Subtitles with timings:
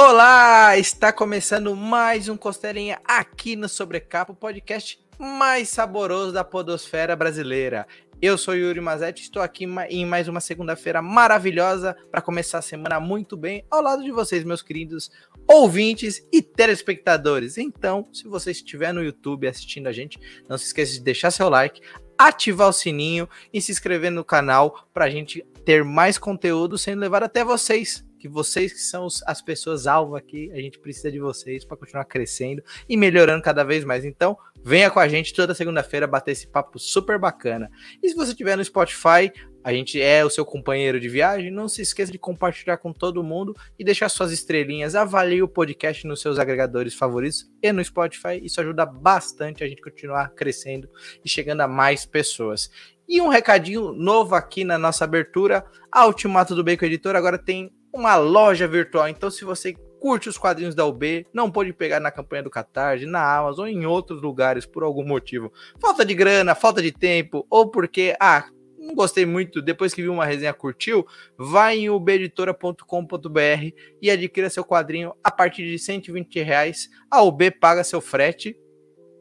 [0.00, 7.16] Olá, está começando mais um Costelinha aqui no Sobrecapa, o podcast mais saboroso da podosfera
[7.16, 7.84] brasileira.
[8.22, 13.00] Eu sou Yuri Mazetti, estou aqui em mais uma segunda-feira maravilhosa para começar a semana
[13.00, 15.10] muito bem ao lado de vocês, meus queridos
[15.48, 17.58] ouvintes e telespectadores.
[17.58, 20.18] Então, se você estiver no YouTube assistindo a gente,
[20.48, 21.80] não se esqueça de deixar seu like,
[22.16, 27.00] ativar o sininho e se inscrever no canal para a gente ter mais conteúdo sendo
[27.00, 31.18] levado até vocês que vocês que são as pessoas alvo aqui, a gente precisa de
[31.18, 34.04] vocês para continuar crescendo e melhorando cada vez mais.
[34.04, 37.70] Então, venha com a gente toda segunda-feira bater esse papo super bacana.
[38.02, 41.68] E se você estiver no Spotify, a gente é o seu companheiro de viagem, não
[41.68, 44.94] se esqueça de compartilhar com todo mundo e deixar suas estrelinhas.
[44.94, 48.40] Avalie o podcast nos seus agregadores favoritos e no Spotify.
[48.42, 50.88] Isso ajuda bastante a gente continuar crescendo
[51.24, 52.70] e chegando a mais pessoas.
[53.08, 55.64] E um recadinho novo aqui na nossa abertura.
[55.90, 59.08] A Ultimato do Bacon Editor agora tem uma loja virtual.
[59.08, 63.06] Então, se você curte os quadrinhos da UB, não pode pegar na campanha do Catarse,
[63.06, 65.52] na Amazon ou em outros lugares por algum motivo.
[65.80, 70.12] Falta de grana, falta de tempo, ou porque, ah, não gostei muito, depois que viu
[70.12, 76.88] uma resenha curtiu, vai em ubeditora.com.br e adquira seu quadrinho a partir de 120 reais.
[77.10, 78.56] A UB paga seu frete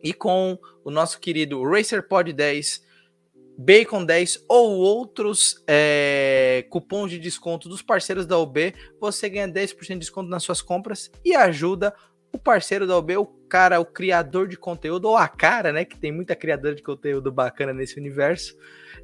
[0.04, 2.87] e com o nosso querido RacerPod 10
[3.58, 9.88] Bacon 10 ou outros é, cupons de desconto dos parceiros da UB, você ganha 10%
[9.88, 11.94] de desconto nas suas compras e ajuda
[12.32, 15.86] o parceiro da UB, o cara, o criador de conteúdo, ou a cara, né?
[15.86, 18.56] Que tem muita criadora de conteúdo bacana nesse universo,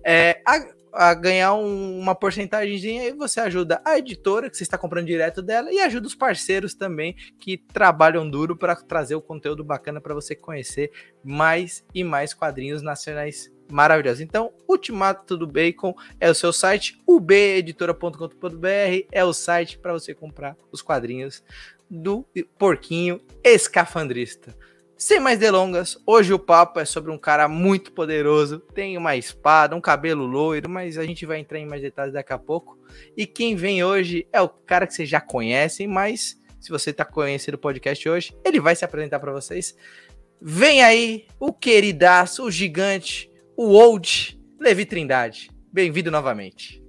[0.04, 4.78] é, a, a, ganhar um, uma porcentagem e você ajuda a editora, que você está
[4.78, 9.64] comprando direto dela, e ajuda os parceiros também que trabalham duro para trazer o conteúdo
[9.64, 10.92] bacana para você conhecer
[11.24, 14.24] mais e mais quadrinhos nacionais maravilhosa.
[14.24, 20.56] Então, Ultimato do Bacon é o seu site, ubeditora.com.br é o site para você comprar
[20.72, 21.44] os quadrinhos
[21.90, 22.26] do
[22.58, 24.56] porquinho escafandrista.
[24.96, 29.76] Sem mais delongas, hoje o papo é sobre um cara muito poderoso, tem uma espada,
[29.76, 32.78] um cabelo loiro, mas a gente vai entrar em mais detalhes daqui a pouco.
[33.18, 37.04] E quem vem hoje é o cara que vocês já conhecem, mas se você está
[37.04, 39.76] conhecendo o podcast hoje, ele vai se apresentar para vocês.
[40.40, 45.50] Vem aí o queridaço, o gigante, o Old Levi Trindade.
[45.72, 46.84] Bem-vindo novamente.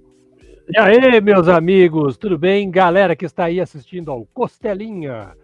[0.67, 2.71] E aí, meus amigos, tudo bem?
[2.71, 5.35] Galera que está aí assistindo ao Costelinha.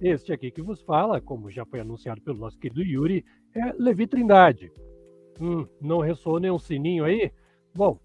[0.00, 3.24] Este aqui que vos fala, como já foi anunciado pelo nosso querido Yuri,
[3.54, 4.72] é Levi Trindade.
[5.38, 7.30] Hum, não ressoa nenhum sininho aí?
[7.74, 7.98] Bom,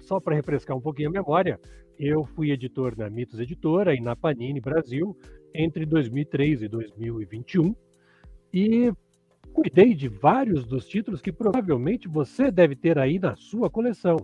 [0.00, 1.58] só para refrescar um pouquinho a memória,
[1.98, 5.16] eu fui editor na Mitos Editora e na Panini Brasil
[5.54, 7.74] entre 2003 e 2021.
[8.52, 8.92] E
[9.52, 14.16] cuidei de vários dos títulos que provavelmente você deve ter aí na sua coleção.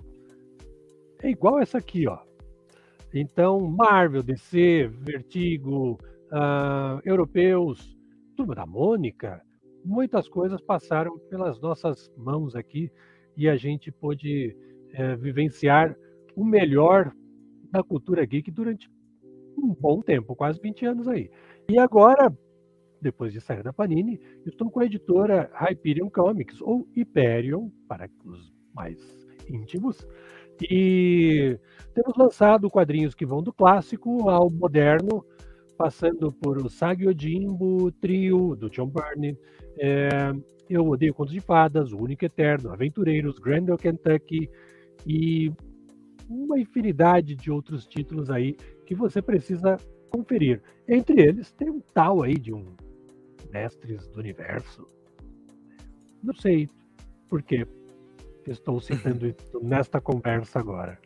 [1.23, 2.19] É igual essa aqui, ó.
[3.13, 5.99] Então, Marvel, DC, Vertigo,
[6.33, 7.97] uh, europeus,
[8.37, 9.41] Turma da Mônica,
[9.85, 12.91] muitas coisas passaram pelas nossas mãos aqui
[13.37, 14.57] e a gente pôde
[14.93, 15.97] é, vivenciar
[16.35, 17.13] o melhor
[17.71, 18.91] da cultura geek durante
[19.57, 21.31] um bom tempo, quase 20 anos aí.
[21.69, 22.33] E agora,
[23.05, 28.53] depois de sair da Panini, estou com a editora Hyperion Comics, ou Hyperion, para os
[28.75, 28.99] mais
[29.49, 30.07] íntimos.
[30.71, 31.59] E
[31.93, 35.25] temos lançado quadrinhos que vão do clássico ao moderno,
[35.77, 39.37] passando por o Sagi Ojimbo, Trio, do John Byrne,
[39.79, 40.09] é,
[40.71, 44.49] Eu Odeio Contos de Fadas, O Único Eterno, Aventureiros, Grandel Kentucky
[45.07, 45.53] e
[46.29, 49.77] uma infinidade de outros títulos aí que você precisa
[50.09, 50.63] conferir.
[50.89, 52.65] Entre eles tem um tal aí de um
[53.55, 54.89] mestres do universo.
[56.21, 56.69] Não sei
[57.29, 57.65] por que
[58.47, 60.99] estou citando isso nesta conversa agora.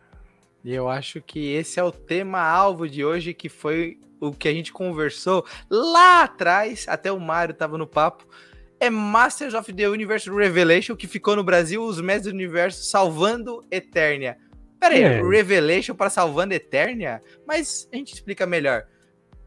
[0.65, 4.49] E eu acho que esse é o tema alvo de hoje, que foi o que
[4.49, 8.27] a gente conversou lá atrás, até o Mário estava no papo.
[8.81, 13.65] É Masters of the Universe Revelation, que ficou no Brasil, os Mestres do Universo salvando
[13.71, 14.39] Eternia.
[14.81, 15.23] Pera aí, é.
[15.23, 17.21] Revelation para salvando Eternia?
[17.47, 18.87] Mas a gente explica melhor.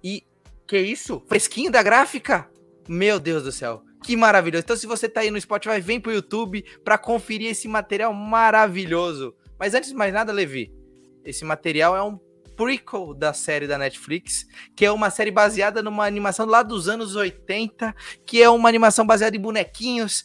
[0.03, 0.23] E
[0.67, 1.21] que isso?
[1.27, 2.49] Fresquinho da gráfica?
[2.87, 3.83] Meu Deus do céu.
[4.03, 4.63] Que maravilhoso.
[4.63, 9.33] Então, se você tá aí no Spotify, vem pro YouTube para conferir esse material maravilhoso.
[9.59, 10.73] Mas antes de mais nada, Levi,
[11.23, 12.19] esse material é um
[12.55, 14.45] prequel da série da Netflix,
[14.75, 17.93] que é uma série baseada numa animação lá dos anos 80,
[18.25, 20.23] que é uma animação baseada em bonequinhos.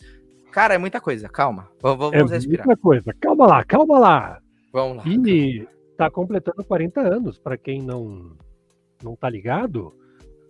[0.50, 1.28] Cara, é muita coisa.
[1.28, 1.70] Calma.
[1.82, 2.66] Vamos, vamos é respirar.
[2.66, 3.14] Muita coisa.
[3.20, 4.40] Calma lá, calma lá.
[4.72, 5.02] Vamos lá.
[5.06, 5.66] E
[5.96, 8.36] tá completando 40 anos, para quem não
[9.02, 9.94] não tá ligado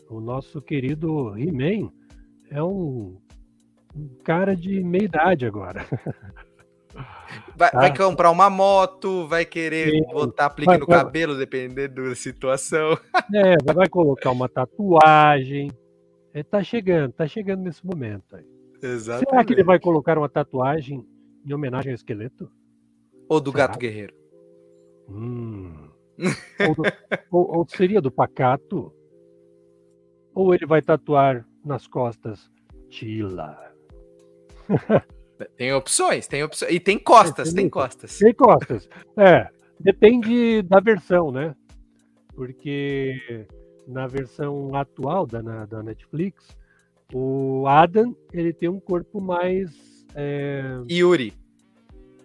[0.09, 1.91] o nosso querido He-Man
[2.51, 3.19] é um,
[3.95, 5.87] um, cara de meia idade agora.
[7.55, 7.97] Vai, vai, ah.
[7.97, 10.03] comprar uma moto, vai querer Sim.
[10.13, 12.99] botar aplique vai, no vai, cabelo, dependendo da situação.
[13.35, 15.71] É, vai colocar uma tatuagem.
[16.33, 18.47] É, tá chegando, tá chegando nesse momento aí.
[18.83, 19.29] Exatamente.
[19.29, 21.05] Será que ele vai colocar uma tatuagem
[21.45, 22.51] em homenagem ao esqueleto?
[23.29, 23.67] Ou do Será?
[23.67, 24.15] gato guerreiro?
[25.09, 25.91] Hum.
[26.69, 26.83] ou, do,
[27.31, 28.93] ou, ou seria do pacato?
[30.37, 32.51] Ou ele vai tatuar nas costas
[32.91, 33.59] Tila?
[35.57, 36.73] Tem opções, tem opções.
[36.73, 38.19] E tem costas, tem, tem costas.
[38.19, 38.89] Tem costas.
[39.19, 39.49] É,
[39.79, 41.55] depende da versão, né?
[42.35, 43.47] Porque
[43.87, 46.57] na versão atual da, na, da Netflix,
[47.13, 49.71] o Adam ele tem um corpo mais.
[50.15, 50.63] É...
[50.91, 51.33] Yuri.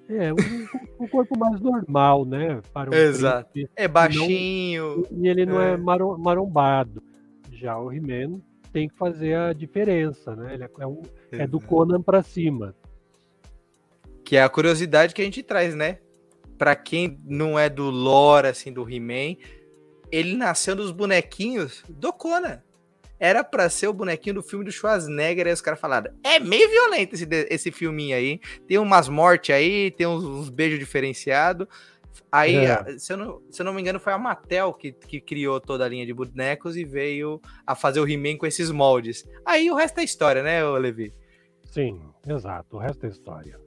[0.10, 2.62] É, um, um, corpo mais normal, né?
[2.74, 3.50] Para um Exato.
[3.52, 5.06] Príncipe, é baixinho.
[5.10, 7.02] E, não, e ele não é, é marombado.
[7.62, 8.42] Já o He-Man
[8.74, 10.56] tem que fazer a diferença, né?
[10.56, 12.76] Ele é, um, é do Conan para cima.
[14.26, 16.00] Que é a curiosidade que a gente traz, né?
[16.58, 19.36] Para quem não é do lore, assim, do He-Man,
[20.12, 22.62] ele nasceu nos bonequinhos do Conan.
[23.20, 26.68] Era para ser o bonequinho do filme do Schwarzenegger, aí os caras falaram, é meio
[26.68, 31.68] violento esse, esse filminho aí, tem umas mortes aí, tem uns, uns beijos diferenciados.
[32.32, 32.98] Aí, é.
[32.98, 35.86] se, eu não, se eu não me engano, foi a Mattel que, que criou toda
[35.86, 39.28] a linha de bonecos e veio a fazer o He-Man com esses moldes.
[39.46, 41.14] Aí o resto é história, né, Levi?
[41.64, 42.78] Sim, exato.
[42.78, 43.60] O resto é história.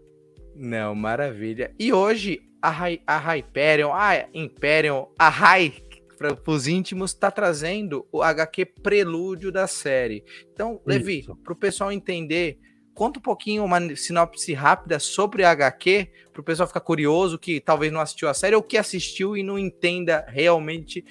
[0.54, 1.74] Não, maravilha.
[1.78, 5.84] E hoje a, Hi, a Hyperion, a Imperium, a High
[6.16, 10.24] para os íntimos está trazendo o HQ prelúdio da série.
[10.52, 12.58] Então, Levi, para o pessoal entender,
[12.94, 17.60] conta um pouquinho uma sinopse rápida sobre a HQ, para o pessoal ficar curioso que
[17.60, 21.04] talvez não assistiu a série ou que assistiu e não entenda realmente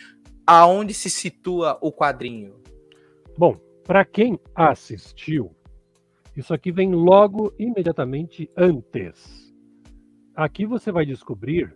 [0.48, 2.56] aonde se situa o quadrinho.
[3.38, 5.56] Bom, para quem assistiu,
[6.36, 9.54] isso aqui vem logo imediatamente antes.
[10.36, 11.76] Aqui você vai descobrir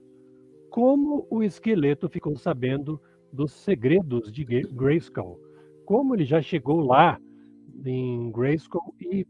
[0.70, 3.00] como o esqueleto ficou sabendo
[3.32, 5.40] dos segredos de Grayskull.
[5.86, 7.20] Como ele já chegou lá
[7.86, 9.26] em Grayskull e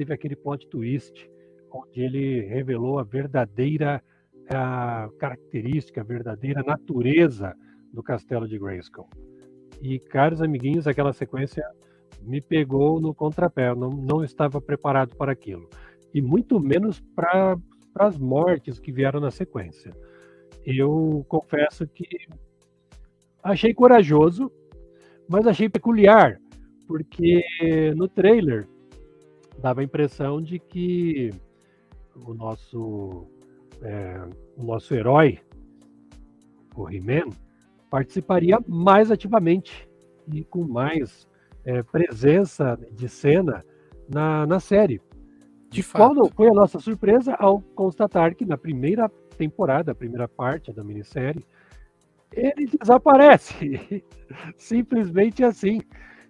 [0.00, 1.30] teve aquele plot twist
[1.70, 4.02] onde ele revelou a verdadeira
[4.48, 7.54] a característica, a verdadeira natureza
[7.92, 9.06] do castelo de Grayskull.
[9.82, 11.62] E, caros amiguinhos, aquela sequência
[12.22, 15.68] me pegou no contrapé, não, não estava preparado para aquilo.
[16.14, 17.58] E muito menos para
[17.96, 19.92] as mortes que vieram na sequência.
[20.64, 22.08] Eu confesso que
[23.42, 24.50] achei corajoso,
[25.28, 26.40] mas achei peculiar,
[26.88, 27.44] porque
[27.94, 28.66] no trailer
[29.60, 31.30] dava a impressão de que
[32.14, 33.26] o nosso,
[33.82, 35.38] é, o nosso herói,
[36.74, 37.28] o He-Man,
[37.90, 39.88] participaria mais ativamente
[40.32, 41.28] e com mais
[41.64, 43.64] é, presença de cena
[44.08, 45.00] na, na série.
[45.68, 46.14] De fato.
[46.14, 50.82] Qual foi a nossa surpresa ao constatar que na primeira temporada, a primeira parte da
[50.82, 51.44] minissérie,
[52.32, 54.04] ele desaparece.
[54.56, 55.80] Simplesmente assim.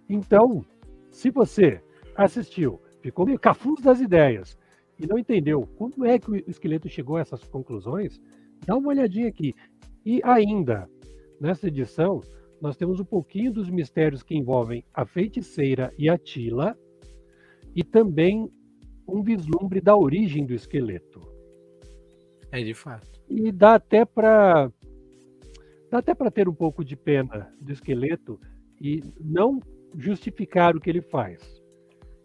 [0.07, 0.63] Então,
[1.09, 1.81] se você
[2.15, 4.57] assistiu, ficou meio cafuso das ideias
[4.99, 8.21] e não entendeu como é que o esqueleto chegou a essas conclusões,
[8.65, 9.55] dá uma olhadinha aqui.
[10.05, 10.89] E ainda,
[11.39, 12.21] nessa edição,
[12.61, 16.77] nós temos um pouquinho dos mistérios que envolvem a feiticeira e a Tila,
[17.75, 18.51] e também
[19.07, 21.21] um vislumbre da origem do esqueleto.
[22.51, 23.21] É de fato.
[23.29, 24.71] E dá até para
[25.89, 28.39] dá até para ter um pouco de pena do esqueleto
[28.79, 29.59] e não
[29.97, 31.41] justificar o que ele faz,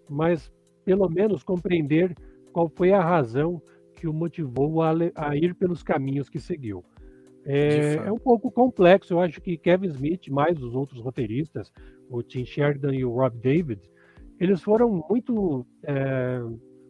[0.09, 0.53] mas
[0.87, 2.15] pelo menos compreender
[2.53, 3.61] qual foi a razão
[3.97, 6.85] que o motivou a, a ir pelos caminhos que seguiu.
[7.45, 9.15] É, é, um pouco complexo.
[9.15, 11.73] Eu acho que Kevin Smith, mais os outros roteiristas,
[12.09, 13.81] o Tim Sheridan e o Rob David,
[14.39, 16.41] eles foram muito, é,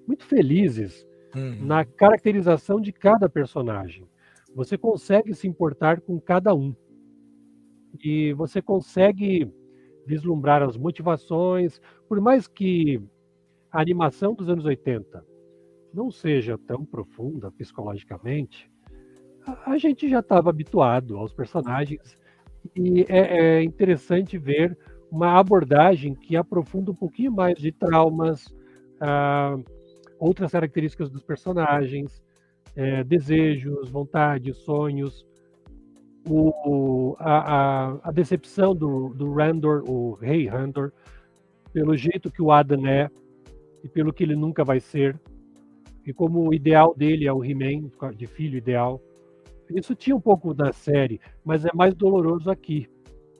[0.06, 1.64] muito felizes uhum.
[1.64, 4.06] na caracterização de cada personagem.
[4.54, 6.74] Você consegue se importar com cada um.
[8.02, 9.50] E você consegue
[10.06, 13.02] vislumbrar as motivações, por mais que
[13.76, 15.22] a animação dos anos 80
[15.92, 18.70] não seja tão profunda psicologicamente,
[19.66, 22.16] a gente já estava habituado aos personagens
[22.74, 24.76] e é, é, interessante ver
[25.10, 28.46] uma abordagem que aprofunda um pouquinho mais de traumas,
[28.98, 29.56] ah,
[30.18, 32.22] outras características dos personagens,
[32.74, 35.26] é, desejos, vontades, sonhos,
[36.26, 40.92] o, a, a, a, decepção do, do Randor, o rei Randor,
[41.74, 43.10] pelo jeito que o Adam é
[43.82, 45.18] e pelo que ele nunca vai ser,
[46.04, 49.02] e como o ideal dele é o He-Man, de filho ideal.
[49.70, 52.88] Isso tinha um pouco da série, mas é mais doloroso aqui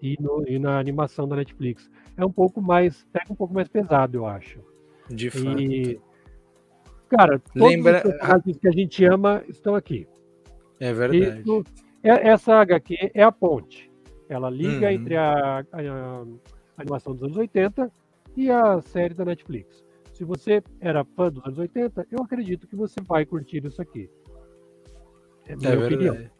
[0.02, 1.88] e, no, e na animação da Netflix.
[2.16, 4.60] É um pouco mais, pega um pouco mais pesado, eu acho.
[5.08, 5.60] De fato.
[5.60, 6.00] E,
[7.08, 7.96] Cara, todos Lembra...
[7.96, 10.06] os personagens que a gente ama estão aqui.
[10.80, 11.40] É verdade.
[11.40, 11.64] Isso,
[12.02, 13.90] é, essa HQ é a ponte.
[14.28, 14.92] Ela liga uhum.
[14.92, 16.24] entre a, a, a,
[16.76, 17.90] animação dos anos 80
[18.36, 19.84] e a série da Netflix.
[20.16, 24.08] Se você era fã dos anos 80, eu acredito que você vai curtir isso aqui.
[25.46, 26.30] É minha é opinião.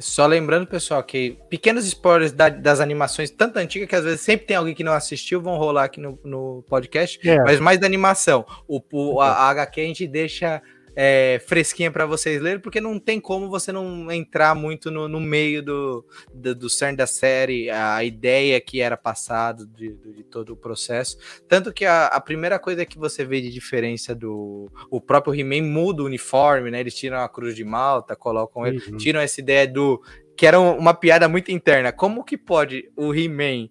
[0.00, 4.46] Só lembrando, pessoal, que pequenos spoilers da, das animações, tanto antigas que às vezes sempre
[4.46, 7.38] tem alguém que não assistiu, vão rolar aqui no, no podcast, é.
[7.44, 8.44] mas mais da animação.
[8.66, 10.60] O, o, a, a HQ a gente deixa
[11.00, 15.20] é, fresquinha para vocês lerem, porque não tem como você não entrar muito no, no
[15.20, 20.54] meio do, do, do cerne da série, a ideia que era passada de, de, todo
[20.54, 21.16] o processo.
[21.46, 24.68] Tanto que a, a, primeira coisa que você vê de diferença do.
[24.90, 26.80] O próprio He-Man muda o uniforme, né?
[26.80, 28.96] Eles tiram a cruz de malta, colocam ele, uhum.
[28.96, 30.02] tiram essa ideia do.
[30.36, 31.92] Que era uma piada muito interna.
[31.92, 33.68] Como que pode o He-Man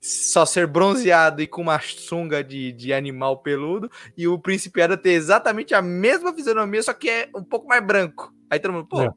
[0.00, 4.96] só ser bronzeado e com uma sunga de, de animal peludo, e o príncipe Ada
[4.96, 8.32] ter exatamente a mesma fisionomia, só que é um pouco mais branco.
[8.48, 9.10] Aí todo mundo, pô, é.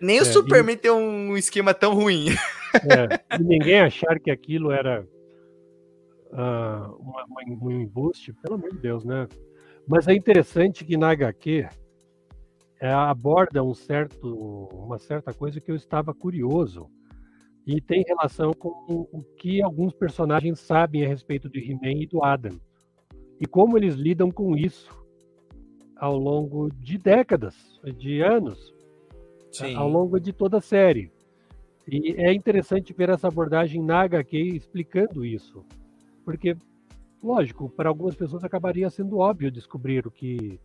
[0.00, 0.78] nem é, o Superman e...
[0.78, 2.28] tem um esquema tão ruim.
[2.74, 5.06] É, e ninguém achar que aquilo era
[6.32, 9.28] uh, uma, uma, um embuste, pelo amor de Deus, né?
[9.86, 11.68] Mas é interessante que na HQ
[12.80, 14.26] é, aborda um certo,
[14.72, 16.90] uma certa coisa que eu estava curioso
[17.66, 18.68] e tem relação com
[19.12, 22.58] o que alguns personagens sabem a respeito de He-Man e do Adam.
[23.40, 24.90] E como eles lidam com isso
[25.96, 28.74] ao longo de décadas, de anos,
[29.52, 29.76] Sim.
[29.76, 31.12] ao longo de toda a série.
[31.86, 35.64] E é interessante ver essa abordagem na HQ explicando isso.
[36.24, 36.56] Porque,
[37.22, 40.58] lógico, para algumas pessoas acabaria sendo óbvio descobrir o que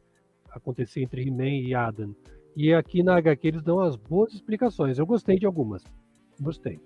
[0.50, 2.16] acontecia entre He-Man e Adam.
[2.56, 4.98] E aqui na HQ eles dão as boas explicações.
[4.98, 5.84] Eu gostei de algumas.
[6.40, 6.80] Gostei.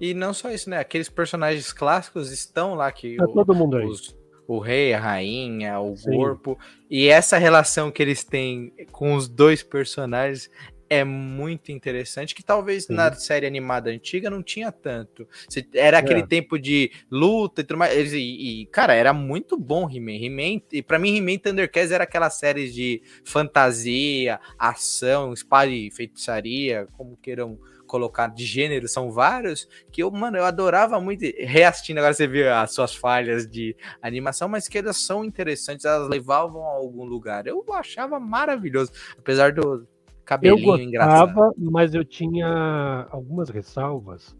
[0.00, 0.78] E não só isso, né?
[0.78, 3.86] Aqueles personagens clássicos estão lá que tá o, todo mundo aí.
[3.86, 4.16] Os,
[4.48, 6.10] o rei, a rainha, o Sim.
[6.10, 6.58] corpo.
[6.90, 10.50] E essa relação que eles têm com os dois personagens
[10.90, 12.94] é muito interessante, que talvez Sim.
[12.94, 15.28] na série animada antiga não tinha tanto.
[15.72, 16.26] Era aquele é.
[16.26, 18.12] tempo de luta e tudo mais.
[18.12, 18.18] E,
[18.62, 20.16] e cara, era muito bom He-Man.
[20.16, 26.88] He-Man e pra mim, He-Man Thundercats era aquela série de fantasia, ação, espada e feitiçaria,
[26.96, 27.56] como queiram
[27.90, 32.48] colocar de gênero, são vários, que eu, mano, eu adorava muito reassistindo, agora você vê
[32.48, 37.48] as suas falhas de animação, mas que elas são interessantes, elas levavam a algum lugar.
[37.48, 39.88] Eu achava maravilhoso, apesar do
[40.24, 41.54] cabelinho eu gostava, engraçado.
[41.58, 44.36] mas eu tinha algumas ressalvas,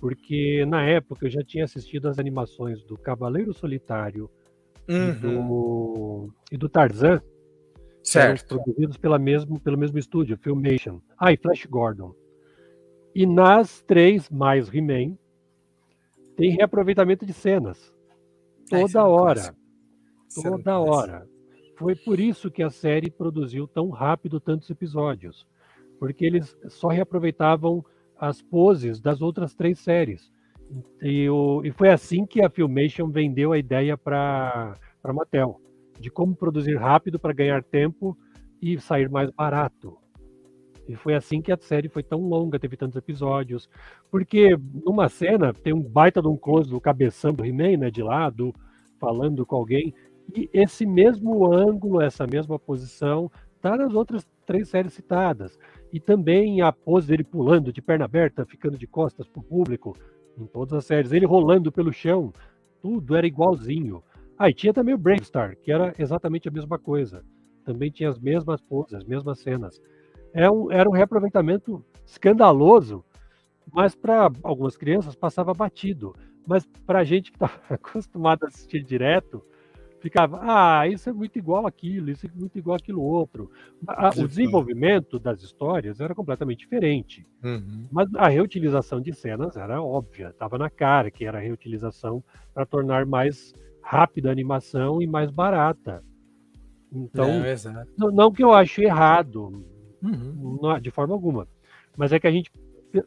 [0.00, 4.28] porque na época eu já tinha assistido as animações do Cavaleiro Solitário
[4.88, 5.08] uhum.
[5.08, 7.22] e, do, e do Tarzan,
[8.02, 8.58] certo.
[8.58, 11.00] produzidos pela mesmo, pelo mesmo estúdio, Filmation.
[11.16, 12.12] Ah, e Flash Gordon.
[13.14, 15.16] E nas três, mais He-Man,
[16.36, 17.92] tem reaproveitamento de cenas.
[18.72, 19.54] É, Toda é hora.
[20.34, 21.26] Toda hora.
[21.76, 25.46] Foi por isso que a série produziu tão rápido tantos episódios.
[25.98, 27.84] Porque eles só reaproveitavam
[28.16, 30.30] as poses das outras três séries.
[31.02, 35.60] E, o, e foi assim que a Filmation vendeu a ideia para a Mattel,
[35.98, 38.16] de como produzir rápido para ganhar tempo
[38.60, 39.96] e sair mais barato.
[40.88, 43.68] E foi assim que a série foi tão longa, teve tantos episódios.
[44.10, 48.02] Porque numa cena tem um baita de um close do cabeção do He-Man, né, de
[48.02, 48.54] lado,
[48.98, 49.94] falando com alguém.
[50.34, 53.30] E esse mesmo ângulo, essa mesma posição,
[53.60, 55.58] tá nas outras três séries citadas.
[55.92, 59.94] E também a pose dele pulando de perna aberta, ficando de costas para o público,
[60.38, 61.12] em todas as séries.
[61.12, 62.32] Ele rolando pelo chão,
[62.80, 64.02] tudo era igualzinho.
[64.38, 67.22] Ah, e tinha também o Bravestar, que era exatamente a mesma coisa.
[67.62, 69.78] Também tinha as mesmas poses, as mesmas cenas
[70.32, 73.04] é um, era um reaproveitamento escandaloso,
[73.72, 76.14] mas para algumas crianças passava batido.
[76.46, 79.44] Mas para a gente que estava acostumado a assistir direto,
[80.00, 83.50] ficava, ah, isso é muito igual aquilo, isso é muito igual aquilo outro.
[84.16, 87.26] o desenvolvimento das histórias era completamente diferente.
[87.42, 87.86] Uhum.
[87.90, 92.22] Mas a reutilização de cenas era óbvia, estava na cara que era reutilização
[92.54, 96.02] para tornar mais rápida a animação e mais barata.
[96.90, 97.54] Então, é,
[97.96, 99.64] não, não que eu ache errado,
[100.02, 100.58] Uhum.
[100.62, 101.46] Não, de forma alguma.
[101.96, 102.50] Mas é que a gente,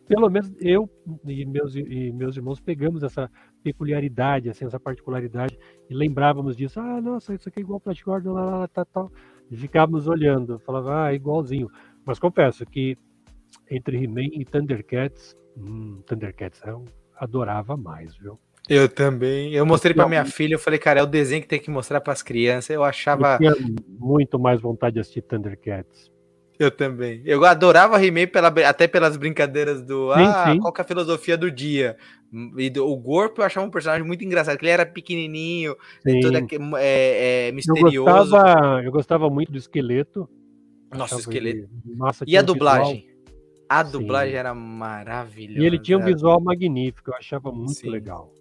[0.08, 0.90] pelo menos eu
[1.26, 3.30] e meus, e meus irmãos, pegamos essa
[3.64, 5.58] peculiaridade, assim, essa particularidade,
[5.90, 6.80] e lembrávamos disso.
[6.80, 9.12] Ah, nossa, isso aqui é igual Flash Gordon, lá, lá, lá, tal, tal.
[9.50, 11.70] E ficávamos olhando, falava, ah, é igualzinho.
[12.06, 12.98] Mas confesso que
[13.70, 18.40] entre He-Man e Thundercats, hum, Thundercats eu adorava mais, viu?
[18.70, 19.54] Eu também.
[19.54, 22.00] Eu mostrei para minha filha, eu falei, cara, é o desenho que tem que mostrar
[22.00, 22.70] para as crianças.
[22.70, 23.38] Eu achava.
[23.42, 26.12] Eu tinha muito mais vontade de assistir Thundercats.
[26.62, 27.24] Eu também.
[27.26, 30.60] Eu adorava He-Man pela, até pelas brincadeiras do sim, ah, sim.
[30.60, 31.98] qual é a filosofia do dia.
[32.56, 35.76] E do, o Gorp eu achava um personagem muito engraçado, que ele era pequenininho,
[36.22, 37.96] todo é, é, misterioso.
[37.96, 40.30] Eu gostava, eu gostava muito do esqueleto.
[40.96, 41.68] Nossa, esqueleto.
[42.28, 42.98] e a dublagem?
[42.98, 43.12] Visual.
[43.68, 44.38] A dublagem sim.
[44.38, 45.64] era maravilhosa.
[45.64, 48.32] E ele tinha um visual magnífico, eu achava muito legal.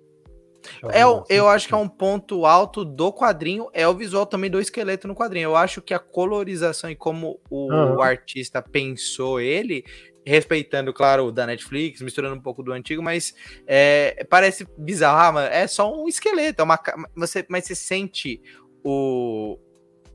[0.93, 4.61] É, eu acho que é um ponto alto do quadrinho, é o visual também do
[4.61, 5.45] esqueleto no quadrinho.
[5.45, 7.97] Eu acho que a colorização e como o, uhum.
[7.97, 9.85] o artista pensou ele,
[10.25, 13.35] respeitando, claro, o da Netflix, misturando um pouco do antigo, mas
[13.67, 16.79] é, parece bizarro, ah, é só um esqueleto, é uma,
[17.17, 18.41] você, mas você sente
[18.85, 19.59] o,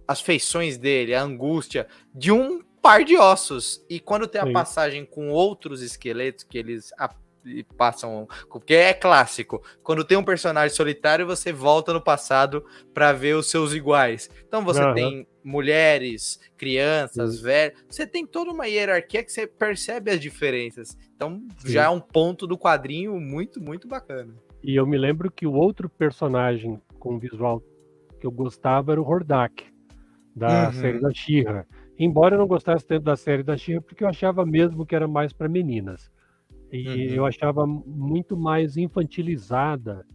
[0.07, 3.83] as feições dele, a angústia de um par de ossos.
[3.89, 4.53] E quando tem a Sim.
[4.53, 6.93] passagem com outros esqueletos que eles
[7.45, 8.27] e passam.
[8.49, 9.61] Porque é clássico.
[9.83, 14.29] Quando tem um personagem solitário, você volta no passado para ver os seus iguais.
[14.47, 14.93] Então você uhum.
[14.93, 17.83] tem mulheres, crianças, velhos.
[17.89, 20.97] Você tem toda uma hierarquia que você percebe as diferenças.
[21.15, 21.73] Então Sim.
[21.73, 24.33] já é um ponto do quadrinho muito, muito bacana.
[24.63, 27.61] E eu me lembro que o outro personagem com visual
[28.19, 29.63] que eu gostava era o Hordak,
[30.35, 30.73] da uhum.
[30.73, 31.67] série da Shira.
[31.97, 35.07] Embora eu não gostasse tanto da série da Shira, porque eu achava mesmo que era
[35.07, 36.11] mais para meninas.
[36.71, 37.15] E uhum.
[37.15, 40.05] eu achava muito mais infantilizada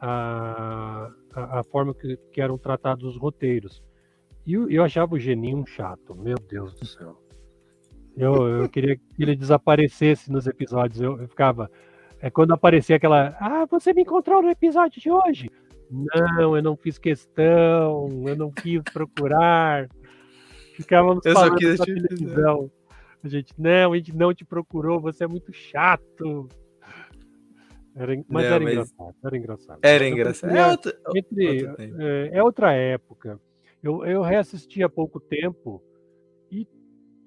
[0.00, 3.82] a, a, a forma que, que, eram tratados os roteiros.
[4.46, 7.16] E eu, eu, achava o Geninho um chato, meu Deus do céu.
[8.16, 11.00] Eu, eu queria que ele desaparecesse nos episódios.
[11.00, 11.70] Eu, eu ficava.
[12.20, 13.36] É quando aparecia aquela.
[13.40, 15.50] Ah, você me encontrou no episódio de hoje?
[15.90, 19.88] Não, eu não fiz questão, eu não quis procurar.
[20.74, 22.70] Ficávamos falando na televisão.
[23.22, 26.48] A gente, não, a gente não te procurou, você é muito chato.
[27.96, 28.72] Era, mas, não, era, mas...
[28.72, 29.78] Engraçado, era engraçado.
[29.82, 30.54] Era engraçado.
[30.54, 33.40] É, outro, entre, outro é, é, outra época.
[33.82, 35.82] Eu, eu reassisti há pouco tempo
[36.50, 36.68] e,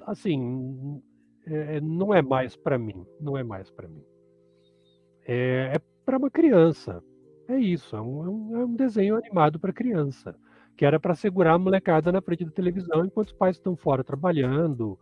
[0.05, 1.01] assim,
[1.47, 3.03] é, é não é mais para mim.
[3.19, 4.03] Não é mais para mim.
[5.25, 7.03] É, é para uma criança.
[7.47, 7.95] É isso.
[7.95, 10.35] É um, é um é desenho animado para criança.
[10.77, 14.03] Que era para segurar a molecada na frente da televisão enquanto os pais estão fora
[14.03, 14.99] trabalhando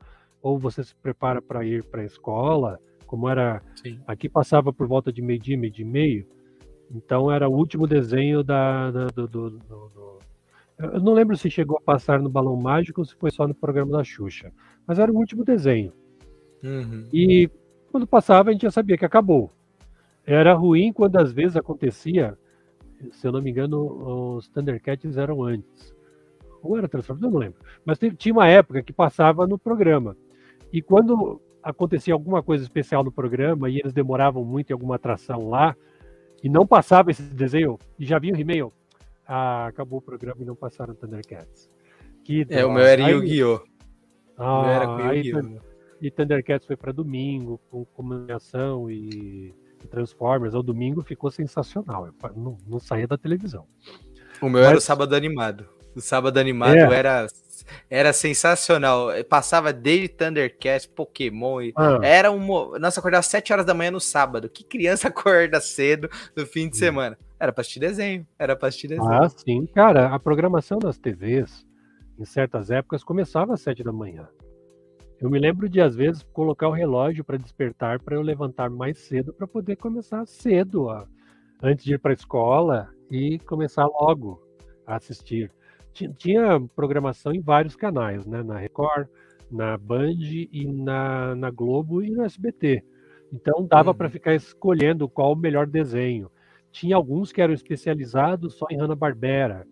[0.48, 4.00] ou você se prepara para ir para a escola, como era Sim.
[4.08, 6.26] aqui passava por volta de meio dia, meio dia e meio,
[6.90, 10.20] então era o último desenho da, da do, do, do,
[10.80, 13.54] eu não lembro se chegou a passar no Balão Mágico ou se foi só no
[13.54, 14.54] programa da Xuxa,
[14.86, 15.92] mas era o último desenho.
[16.64, 17.10] Uhum.
[17.12, 17.50] E
[17.92, 19.52] quando passava a gente já sabia que acabou.
[20.26, 22.38] Era ruim quando às vezes acontecia,
[23.12, 25.94] se eu não me engano, os Thundercats eram antes.
[26.62, 27.60] Ou era Transformers, eu não lembro.
[27.86, 30.16] Mas tinha uma época que passava no programa.
[30.72, 35.50] E quando acontecia alguma coisa especial no programa e eles demoravam muito em alguma atração
[35.50, 35.76] lá,
[36.44, 38.72] e não passava esse desenho, e já vinha o e-mail,
[39.28, 41.70] ah, acabou o programa e não passaram Thundercats.
[42.24, 43.62] Que é, o meu era Yu-Gi-Oh!
[44.38, 45.68] Ah, meu era com Yu-Gi-Oh!
[46.00, 49.54] E Thundercats foi para domingo, com comunicação e,
[49.84, 50.54] e Transformers.
[50.54, 52.08] O domingo ficou sensacional.
[52.36, 53.66] Não, não saía da televisão.
[54.42, 54.70] O meu Mas...
[54.70, 55.68] era o sábado animado.
[55.96, 56.94] O sábado animado é.
[56.94, 57.26] era
[57.90, 59.10] era sensacional.
[59.30, 61.62] Passava desde Thundercats, Pokémon.
[61.62, 62.00] E ah.
[62.02, 62.78] Era uma.
[62.80, 64.50] Nossa, acordava às 7 horas da manhã no sábado.
[64.50, 67.18] Que criança acorda cedo no fim de semana?
[67.40, 68.26] Era pra assistir desenho.
[68.38, 69.12] Era pra assistir desenho.
[69.12, 70.08] Ah, sim, cara.
[70.08, 71.66] A programação das TVs,
[72.20, 74.28] em certas épocas, começava às 7 da manhã.
[75.20, 79.00] Eu me lembro de, às vezes, colocar o relógio para despertar para eu levantar mais
[79.00, 81.06] cedo para poder começar cedo, ó,
[81.62, 84.40] antes de ir para a escola e começar logo
[84.86, 85.52] a assistir
[86.18, 88.44] tinha programação em vários canais, né?
[88.44, 89.08] Na Record,
[89.50, 92.84] na Band e na, na Globo e no SBT.
[93.32, 93.98] Então dava uhum.
[93.98, 96.32] para ficar escolhendo qual o melhor desenho.
[96.72, 99.68] Tinha alguns que eram especializados só em Hanna-Barbera.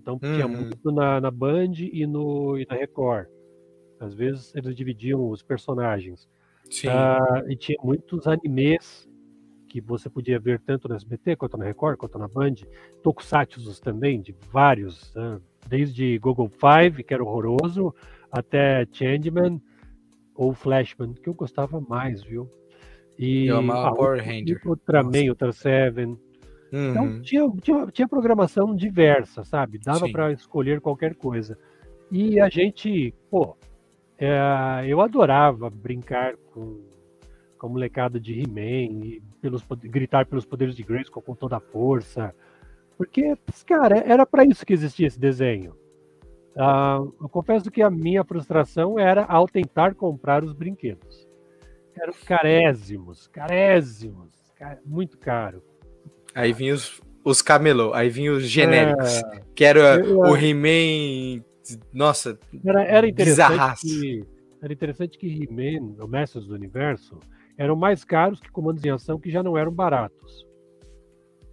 [0.00, 0.34] Então uhum.
[0.34, 3.26] tinha muito na, na Band e, no, e na Record.
[3.98, 6.28] Às vezes eles dividiam os personagens.
[6.70, 6.88] Sim.
[6.88, 9.08] Uh, e tinha muitos animes
[9.68, 12.54] que você podia ver tanto no SBT quanto na Record, quanto na Band.
[13.02, 17.94] Tokusatsu também, de vários, uh, desde Google Five, que era horroroso,
[18.30, 19.60] até Changeman
[20.34, 22.48] ou Flashman, que eu gostava mais, viu?
[23.18, 24.60] E eu amava ah, Power Ranger.
[24.64, 26.18] Ultraman, Ultra Seven.
[26.72, 26.90] Então, uhum.
[26.90, 29.78] Então tinha, tinha, tinha, programação diversa, sabe?
[29.78, 31.58] Dava para escolher qualquer coisa.
[32.10, 33.56] E a gente, pô,
[34.18, 36.80] é, eu adorava brincar com,
[37.58, 41.60] com a molecada de He-Man e pelos, gritar pelos poderes de Grayskull com toda a
[41.60, 42.34] força.
[43.00, 43.34] Porque,
[43.66, 45.72] cara, era para isso que existia esse desenho.
[46.54, 51.26] Uh, eu confesso que a minha frustração era ao tentar comprar os brinquedos.
[51.98, 54.28] Eram carésimos, carésimos,
[54.84, 55.62] muito caro.
[56.34, 61.42] Aí vinham os, os camelô, aí vinham os genéricos, é, que era eu, o He-Man,
[61.94, 64.26] nossa, era, era interessante que
[64.60, 67.18] era interessante que He-Man, o Mestres do Universo,
[67.56, 70.49] eram mais caros que comandos em ação que já não eram baratos.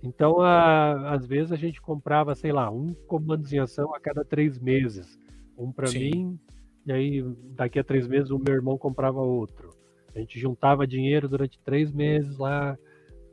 [0.01, 4.23] Então, a, às vezes, a gente comprava, sei lá, um comandos em ação a cada
[4.23, 5.19] três meses.
[5.57, 6.39] Um para mim,
[6.86, 7.23] e aí
[7.55, 9.71] daqui a três meses o meu irmão comprava outro.
[10.15, 12.77] A gente juntava dinheiro durante três meses lá,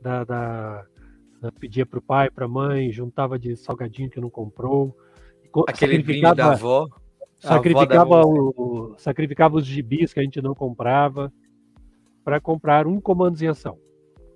[0.01, 0.85] da, da,
[1.39, 4.95] da pedia para o pai, para a mãe, juntava de salgadinho que não comprou.
[5.67, 6.87] Aquele vinho da avó.
[7.37, 11.31] Sacrificava, avó da o, sacrificava os gibis que a gente não comprava
[12.23, 13.77] para comprar um comandos em ação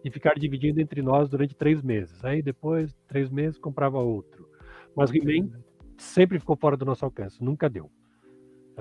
[0.04, 2.24] e ficar dividindo entre nós durante três meses.
[2.24, 4.48] Aí depois, três meses, comprava outro.
[4.96, 5.50] Mas He-Man
[5.98, 7.90] sempre ficou fora do nosso alcance, nunca deu.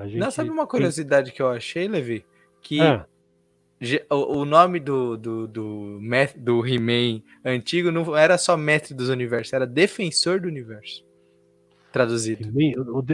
[0.04, 0.18] Gente...
[0.18, 2.24] Não, sabe uma curiosidade que eu achei, Levi?
[2.62, 3.04] Que ah.
[4.10, 6.00] o, o, nome do, do, do,
[6.36, 11.07] do He-Man antigo não era só Mestre dos Universos, era Defensor do Universo
[11.92, 12.48] traduzido.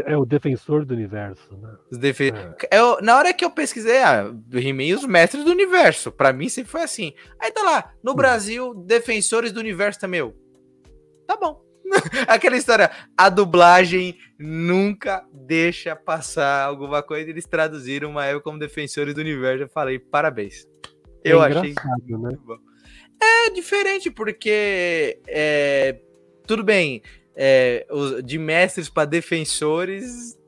[0.06, 1.76] É o defensor do universo, né?
[1.92, 2.32] Defe...
[2.70, 2.78] É.
[2.78, 6.10] Eu, na hora que eu pesquisei, ah, He-Man os mestres do universo.
[6.10, 7.12] Para mim sempre foi assim.
[7.38, 8.16] Aí tá lá, no hum.
[8.16, 10.20] Brasil, defensores do universo também.
[10.20, 10.34] Eu,
[11.26, 11.62] tá bom.
[12.26, 17.30] Aquela história, a dublagem nunca deixa passar alguma coisa.
[17.30, 19.64] Eles traduziram uma época como defensores do universo.
[19.64, 20.66] Eu falei, parabéns.
[21.22, 21.74] É eu achei.
[22.06, 22.36] Né?
[23.22, 26.00] É diferente, porque é,
[26.46, 27.02] tudo bem
[27.36, 27.86] é,
[28.24, 30.38] de mestres para defensores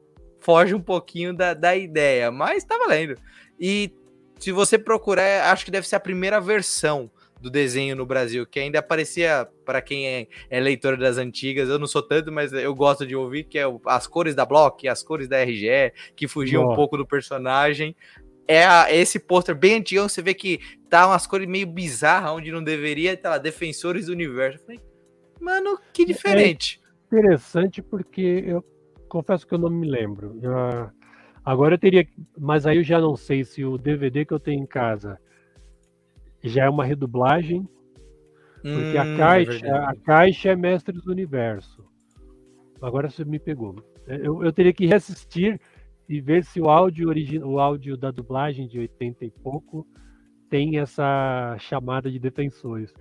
[0.41, 3.17] foge um pouquinho da, da ideia, mas tá valendo.
[3.59, 3.93] E
[4.39, 8.61] se você procurar, acho que deve ser a primeira versão do desenho no Brasil, que
[8.61, 11.69] ainda aparecia para quem é, é, leitor das antigas.
[11.69, 14.45] Eu não sou tanto, mas eu gosto de ouvir que é o, as cores da
[14.45, 16.73] Block, as cores da RGE, que fugiam oh.
[16.73, 17.95] um pouco do personagem.
[18.47, 22.53] É a, esse pôster bem antigo, você vê que tá umas cores meio bizarras, onde
[22.53, 24.59] não deveria, tá lá, Defensores do Universo.
[24.59, 24.81] Eu falei,
[25.41, 26.81] Mano, que é diferente.
[27.13, 28.65] É interessante porque eu
[29.09, 30.39] confesso que eu não me lembro.
[30.43, 30.53] Eu,
[31.45, 32.07] agora eu teria.
[32.39, 35.19] Mas aí eu já não sei se o DVD que eu tenho em casa
[36.43, 37.69] já é uma redublagem.
[38.63, 41.85] Porque hum, a, é caixa, é a caixa é Mestres do Universo.
[42.81, 43.77] Agora você me pegou.
[44.07, 45.61] Eu, eu teria que reassistir
[46.09, 49.87] e ver se o áudio original, o áudio da dublagem de 80 e pouco
[50.49, 52.93] tem essa chamada de defensores.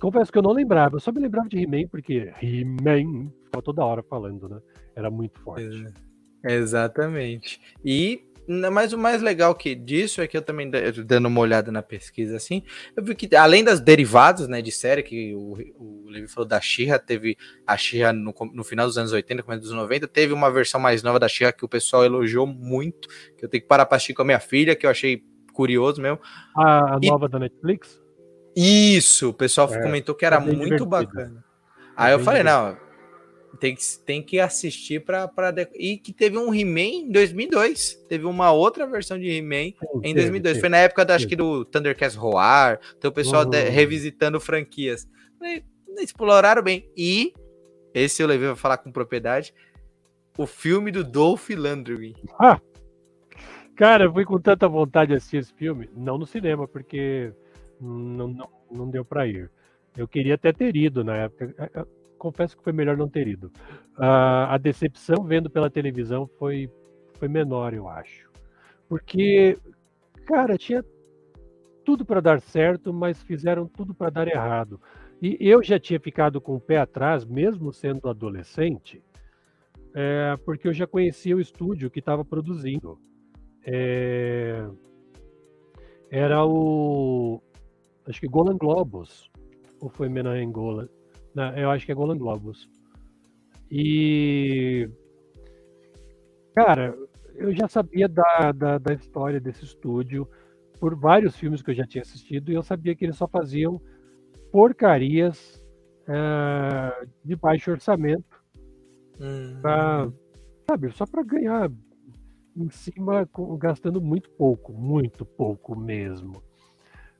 [0.00, 3.84] Confesso que eu não lembrava, eu só me lembrava de He-Man porque He-Man ficava toda
[3.84, 4.60] hora falando, né?
[4.94, 5.86] Era muito forte.
[6.44, 7.60] É, exatamente.
[7.84, 10.70] E mas o mais legal que disso é que eu também
[11.04, 12.62] dando uma olhada na pesquisa assim,
[12.96, 16.60] eu vi que além das derivados, né, de série que o, o Levi falou da
[16.60, 20.50] Xirra, teve a Xirra no, no, final dos anos 80, começo dos 90, teve uma
[20.50, 23.84] versão mais nova da Xirra que o pessoal elogiou muito, que eu tenho que parar
[23.84, 26.20] para assistir com a minha filha, que eu achei curioso mesmo.
[26.56, 28.05] A, a e, nova da Netflix?
[28.56, 30.86] Isso, o pessoal é, comentou que era é muito divertido.
[30.86, 31.44] bacana.
[31.94, 32.72] Aí eu falei, divertido.
[32.72, 32.86] não,
[33.56, 35.30] tem que, tem que assistir para
[35.74, 38.04] E que teve um He-Man em 2002.
[38.08, 40.42] Teve uma outra versão de He-Man em 2002.
[40.42, 42.80] Teve, Foi na época, acho que do Thundercats Roar.
[42.96, 43.50] Então o pessoal uhum.
[43.50, 45.08] de, revisitando franquias.
[45.98, 46.88] Exploraram bem.
[46.96, 47.32] E
[47.94, 49.54] esse eu levei para falar com propriedade.
[50.38, 52.14] O filme do Dolph Lundgren.
[52.38, 52.60] Ah,
[53.74, 55.88] cara, eu fui com tanta vontade de assistir esse filme.
[55.96, 57.32] Não no cinema, porque
[57.80, 59.50] não, não, não deu para ir.
[59.96, 61.54] Eu queria até ter ido na época.
[61.58, 61.86] É, é,
[62.18, 63.46] confesso que foi melhor não ter ido.
[63.96, 66.70] Uh, a decepção vendo pela televisão foi,
[67.14, 68.30] foi menor, eu acho.
[68.88, 69.58] Porque,
[70.26, 70.84] cara, tinha
[71.84, 74.80] tudo para dar certo, mas fizeram tudo para dar errado.
[75.20, 79.02] E eu já tinha ficado com o pé atrás, mesmo sendo adolescente,
[79.94, 82.98] é, porque eu já conhecia o estúdio que estava produzindo.
[83.64, 84.68] É,
[86.10, 87.40] era o
[88.08, 89.30] acho que Golan Globus,
[89.80, 90.88] ou foi Menahem Golan?
[91.34, 92.68] Não, eu acho que é Golan Globus.
[93.70, 94.88] E,
[96.54, 96.96] cara,
[97.34, 100.28] eu já sabia da, da, da, história desse estúdio
[100.78, 103.80] por vários filmes que eu já tinha assistido e eu sabia que eles só faziam
[104.52, 105.62] porcarias
[106.06, 108.40] é, de baixo orçamento,
[109.20, 109.58] hum.
[109.60, 110.10] pra,
[110.68, 111.70] sabe, só para ganhar
[112.56, 116.42] em cima, gastando muito pouco, muito pouco mesmo.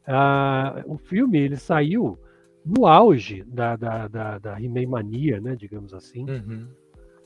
[0.06, 2.18] Ah, o filme ele saiu
[2.64, 6.28] no auge da, da, da, da He-Man mania, né, digamos assim.
[6.28, 6.68] Uhum.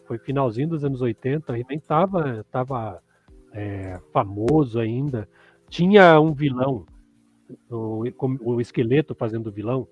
[0.07, 3.03] Foi finalzinho dos anos 80, He-Man estava tava,
[3.53, 5.29] é, famoso ainda.
[5.69, 6.85] Tinha um vilão,
[7.71, 8.05] o,
[8.43, 9.87] o esqueleto fazendo o vilão,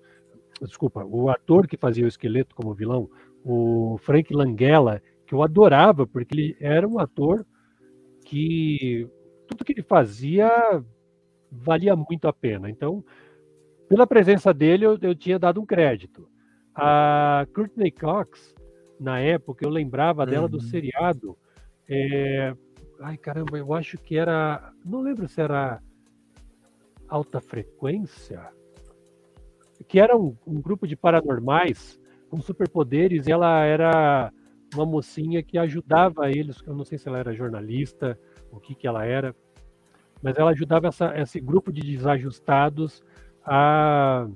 [0.61, 3.09] desculpa, o ator que fazia o esqueleto como vilão,
[3.43, 7.45] o Frank Langella, que eu adorava, porque ele era um ator
[8.25, 9.07] que
[9.47, 10.49] tudo que ele fazia
[11.51, 12.69] valia muito a pena.
[12.69, 13.03] Então,
[13.87, 16.29] pela presença dele, eu, eu tinha dado um crédito.
[16.75, 18.55] A Courtney Cox,
[18.99, 20.51] na época, eu lembrava dela uhum.
[20.51, 21.37] do seriado.
[21.87, 22.53] É,
[23.01, 24.73] Ai, caramba, eu acho que era.
[24.83, 25.81] Não lembro se era
[27.07, 28.51] alta frequência.
[29.87, 34.33] Que era um, um grupo de paranormais com superpoderes e ela era
[34.75, 36.61] uma mocinha que ajudava eles.
[36.67, 38.19] Eu não sei se ela era jornalista,
[38.51, 39.33] o que, que ela era,
[40.21, 43.01] mas ela ajudava essa, esse grupo de desajustados
[43.45, 44.27] a,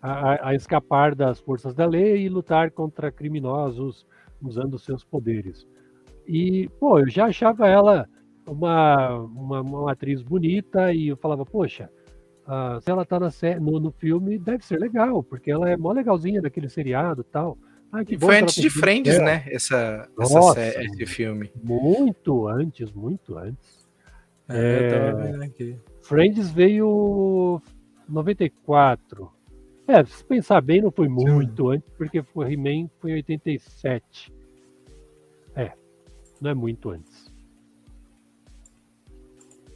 [0.00, 4.06] a, a, escapar das forças da lei e lutar contra criminosos
[4.40, 5.66] usando seus poderes.
[6.26, 8.08] E, pô, eu já achava ela
[8.46, 11.90] uma, uma, uma atriz bonita e eu falava, poxa,
[12.46, 13.18] uh, se ela tá
[13.60, 17.58] no, no filme, deve ser legal, porque ela é mó legalzinha daquele seriado e tal.
[17.92, 19.44] Ah, que foi antes de Friends, né?
[19.48, 21.50] Essa, Nossa, essa esse filme.
[21.60, 23.79] Muito antes, muito antes.
[24.50, 25.78] É, é...
[26.02, 27.62] Friends veio
[28.08, 29.30] 94.
[29.86, 31.76] É, se pensar bem, não foi muito Sim.
[31.76, 34.32] antes, porque o He-Man foi em 87.
[35.56, 35.72] É,
[36.40, 37.30] não é muito antes.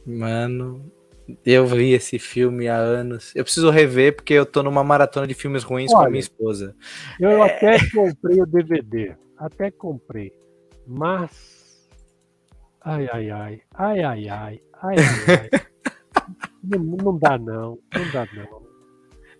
[0.05, 0.89] Mano,
[1.45, 3.35] eu vi esse filme há anos.
[3.35, 6.19] Eu preciso rever porque eu tô numa maratona de filmes ruins Olha, com a minha
[6.19, 6.75] esposa.
[7.19, 7.49] Eu é...
[7.49, 9.15] até comprei o DVD.
[9.37, 10.31] Até comprei.
[10.85, 11.64] Mas.
[12.85, 13.61] Ai, ai, ai.
[13.73, 14.61] Ai, ai, ai.
[14.83, 15.61] Ai, ai, ai.
[16.63, 17.79] não, não dá, não.
[17.93, 18.65] Não dá, não.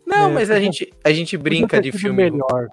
[0.06, 2.24] Não, é, mas a gente, a gente brinca de filme.
[2.24, 2.68] melhor.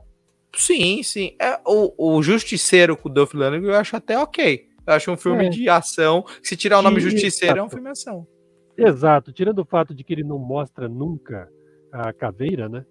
[0.55, 1.37] Sim, sim.
[1.39, 4.67] É, o, o Justiceiro com o Dolph Lundgren eu acho até ok.
[4.87, 5.49] Eu acho um filme é.
[5.51, 6.25] de ação.
[6.43, 8.27] Se tirar o nome Justiceiro, é um filme de ação.
[8.77, 9.31] Exato.
[9.31, 11.49] Tirando o fato de que ele não mostra nunca
[11.93, 12.85] a caveira, né?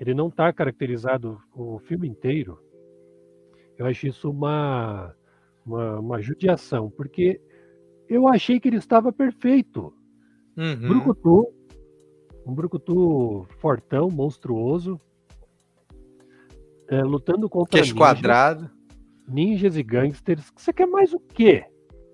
[0.00, 2.58] Ele não está caracterizado o filme inteiro.
[3.78, 5.14] Eu acho isso uma,
[5.64, 7.40] uma, uma judiação, porque
[8.08, 9.92] eu achei que ele estava perfeito.
[10.56, 10.88] Uhum.
[10.88, 11.52] Brucutu,
[12.46, 15.00] um Brucutu fortão, monstruoso,
[16.88, 18.70] é, lutando contra Queixo ninjas, quadrado.
[19.26, 20.52] ninjas e gangsters.
[20.54, 21.64] Você quer mais o quê?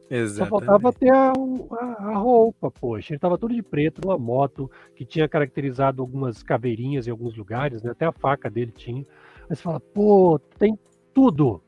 [0.09, 0.37] Exatamente.
[0.39, 3.13] Só faltava ter a, a, a, roupa, poxa.
[3.13, 7.83] Ele estava todo de preto, numa moto, que tinha caracterizado algumas caveirinhas em alguns lugares,
[7.83, 7.91] né?
[7.93, 9.07] Até a faca dele tinha.
[9.49, 10.79] Aí você fala, pô, tem
[11.13, 11.63] tudo,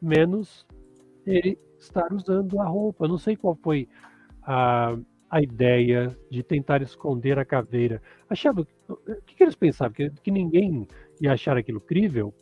[0.00, 0.66] menos
[1.26, 3.04] ele estar usando a roupa.
[3.04, 3.88] Eu não sei qual foi
[4.42, 4.96] a,
[5.30, 8.00] a ideia de tentar esconder a caveira.
[8.28, 8.66] Achava.
[8.88, 9.92] O que, que eles pensavam?
[9.92, 10.86] Que, que ninguém
[11.20, 12.34] ia achar aquilo crível?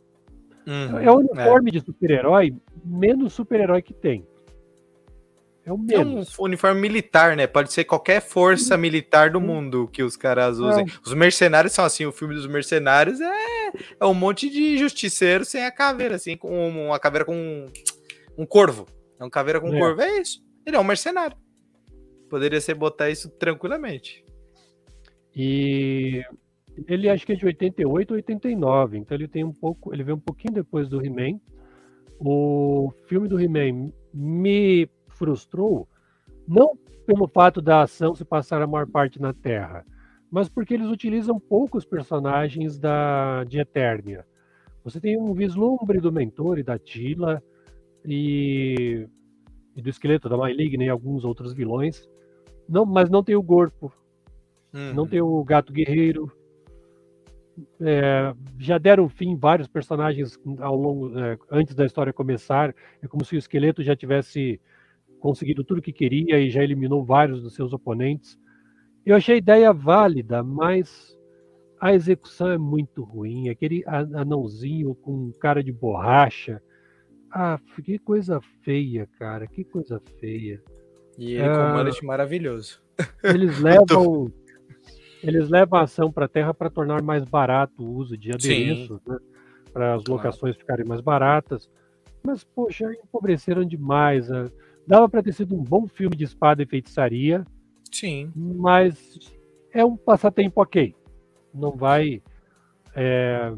[0.66, 1.72] Uhum, é o uniforme é.
[1.72, 4.26] de super-herói menos super-herói que tem.
[5.64, 6.36] É o menos.
[6.36, 7.46] É um uniforme militar, né?
[7.46, 10.84] Pode ser qualquer força militar do mundo que os caras usem.
[11.04, 15.64] Os mercenários são assim, o filme dos mercenários é, é um monte de justiceiro sem
[15.64, 17.66] a caveira, assim, com uma caveira com
[18.36, 18.86] um, corvo.
[19.18, 19.78] É um caveira com é.
[19.78, 20.42] corvo, é isso.
[20.66, 21.36] Ele é um mercenário.
[22.28, 24.24] Poderia ser botar isso tranquilamente.
[25.34, 26.24] E
[26.86, 30.16] ele acho que é de 88 ou 89, então ele tem um pouco, ele veio
[30.16, 31.38] um pouquinho depois do He-Man.
[32.18, 35.88] O filme do He-Man me frustrou
[36.46, 39.84] não pelo fato da ação se passar a maior parte na Terra,
[40.30, 44.24] mas porque eles utilizam poucos personagens da de Eternia.
[44.84, 47.42] Você tem um vislumbre do Mentor e da Tila,
[48.04, 49.08] e,
[49.76, 52.08] e do esqueleto da Maligna e alguns outros vilões.
[52.68, 53.92] Não, mas não tem o Gorpo.
[54.72, 54.94] Uhum.
[54.94, 56.30] Não tem o Gato Guerreiro.
[57.80, 62.74] É, já deram fim vários personagens ao longo é, antes da história começar.
[63.02, 64.60] É como se o esqueleto já tivesse
[65.20, 68.38] conseguido tudo que queria e já eliminou vários dos seus oponentes.
[69.04, 71.16] Eu achei a ideia válida, mas
[71.80, 73.48] a execução é muito ruim.
[73.48, 76.62] Aquele anãozinho com cara de borracha
[77.32, 79.46] ah, que coisa feia, cara.
[79.46, 80.62] Que coisa feia.
[81.18, 82.82] E ele ah, com um mullet maravilhoso.
[83.24, 84.30] Eles levam.
[85.22, 89.00] eles levam a ação para a Terra para tornar mais barato o uso de adereços,
[89.06, 89.18] né?
[89.72, 90.58] Para as locações claro.
[90.58, 91.70] ficarem mais baratas.
[92.22, 94.28] Mas, poxa, empobreceram demais.
[94.28, 94.48] Né?
[94.86, 97.46] Dava para ter sido um bom filme de espada e feitiçaria.
[97.90, 98.30] Sim.
[98.36, 99.18] Mas
[99.72, 100.94] é um passatempo ok.
[101.54, 102.22] Não vai.
[102.94, 103.54] É,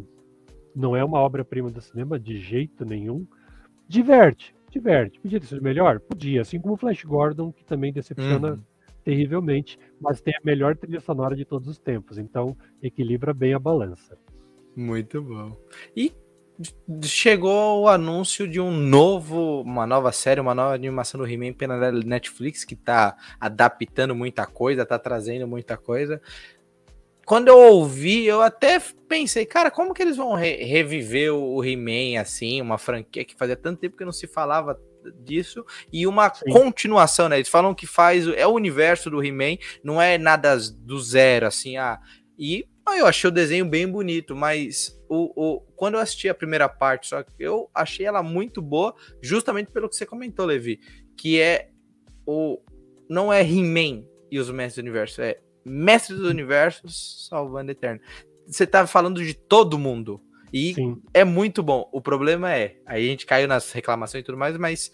[0.75, 3.27] não é uma obra-prima do cinema de jeito nenhum
[3.89, 5.21] diverte, diverte.
[5.21, 6.01] Podia ter sido melhor?
[6.01, 8.61] Podia, assim como o Flash Gordon, que também decepciona uhum.
[9.05, 13.59] terrivelmente, mas tem a melhor trilha sonora de todos os tempos, então equilibra bem a
[13.59, 14.19] balança.
[14.77, 15.57] Muito bom.
[15.97, 16.13] E
[17.03, 21.91] chegou o anúncio de um novo, uma nova série, uma nova animação do He-Man pela
[21.91, 26.21] Netflix, que tá adaptando muita coisa, tá trazendo muita coisa
[27.25, 32.21] quando eu ouvi, eu até pensei, cara, como que eles vão re reviver o He-Man
[32.21, 34.79] assim, uma franquia que fazia tanto tempo que não se falava
[35.23, 36.51] disso e uma Sim.
[36.51, 37.37] continuação, né?
[37.37, 41.77] Eles falam que faz é o universo do He-Man, não é nada do zero assim,
[41.77, 42.01] ah.
[42.39, 46.35] E ah, eu achei o desenho bem bonito, mas o, o, quando eu assisti a
[46.35, 50.79] primeira parte, só que eu achei ela muito boa, justamente pelo que você comentou, Levi,
[51.17, 51.71] que é
[52.27, 52.61] o
[53.09, 58.01] não é He-Man e os Mestres do Universo, é Mestres do Universo salvando Eterno.
[58.47, 60.21] Você tá falando de todo mundo.
[60.53, 61.03] E Sim.
[61.13, 61.89] é muito bom.
[61.93, 64.93] O problema é, aí a gente caiu nas reclamações e tudo mais, mas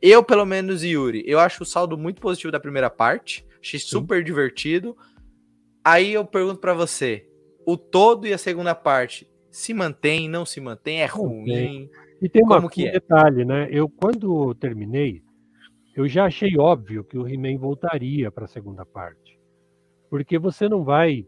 [0.00, 3.46] eu, pelo menos, Yuri, eu acho o saldo muito positivo da primeira parte.
[3.60, 3.86] Achei Sim.
[3.86, 4.96] super divertido.
[5.84, 7.26] Aí eu pergunto para você:
[7.66, 11.88] o todo e a segunda parte se mantém, não se mantém, é ruim?
[12.20, 12.92] E tem uma, que um é?
[12.92, 13.68] detalhe, né?
[13.70, 15.22] Eu, quando terminei,
[15.94, 19.33] eu já achei óbvio que o He-Man voltaria para a segunda parte.
[20.14, 21.26] Porque você não vai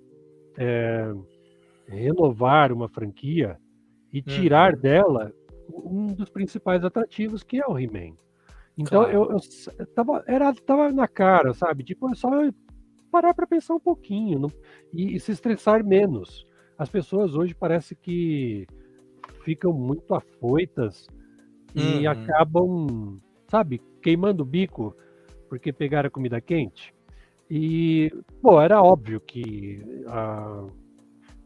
[0.56, 1.12] é,
[1.88, 3.58] renovar uma franquia
[4.12, 4.80] e tirar uhum.
[4.80, 5.32] dela
[5.68, 8.14] um dos principais atrativos, que é o He-Man.
[8.78, 9.12] Então claro.
[9.12, 9.40] eu,
[9.76, 11.82] eu, tava, era, tava na cara, sabe?
[11.82, 12.30] Tipo, é só
[13.10, 14.52] parar para pensar um pouquinho não,
[14.94, 16.46] e, e, se estressar menos.
[16.78, 18.68] As pessoas hoje parece que
[19.42, 21.08] ficam muito afoitas
[21.74, 22.08] e uhum.
[22.08, 24.94] acabam, sabe, queimando o bico
[25.48, 26.94] porque pegaram a comida quente.
[27.50, 30.66] E, pô, era óbvio que a,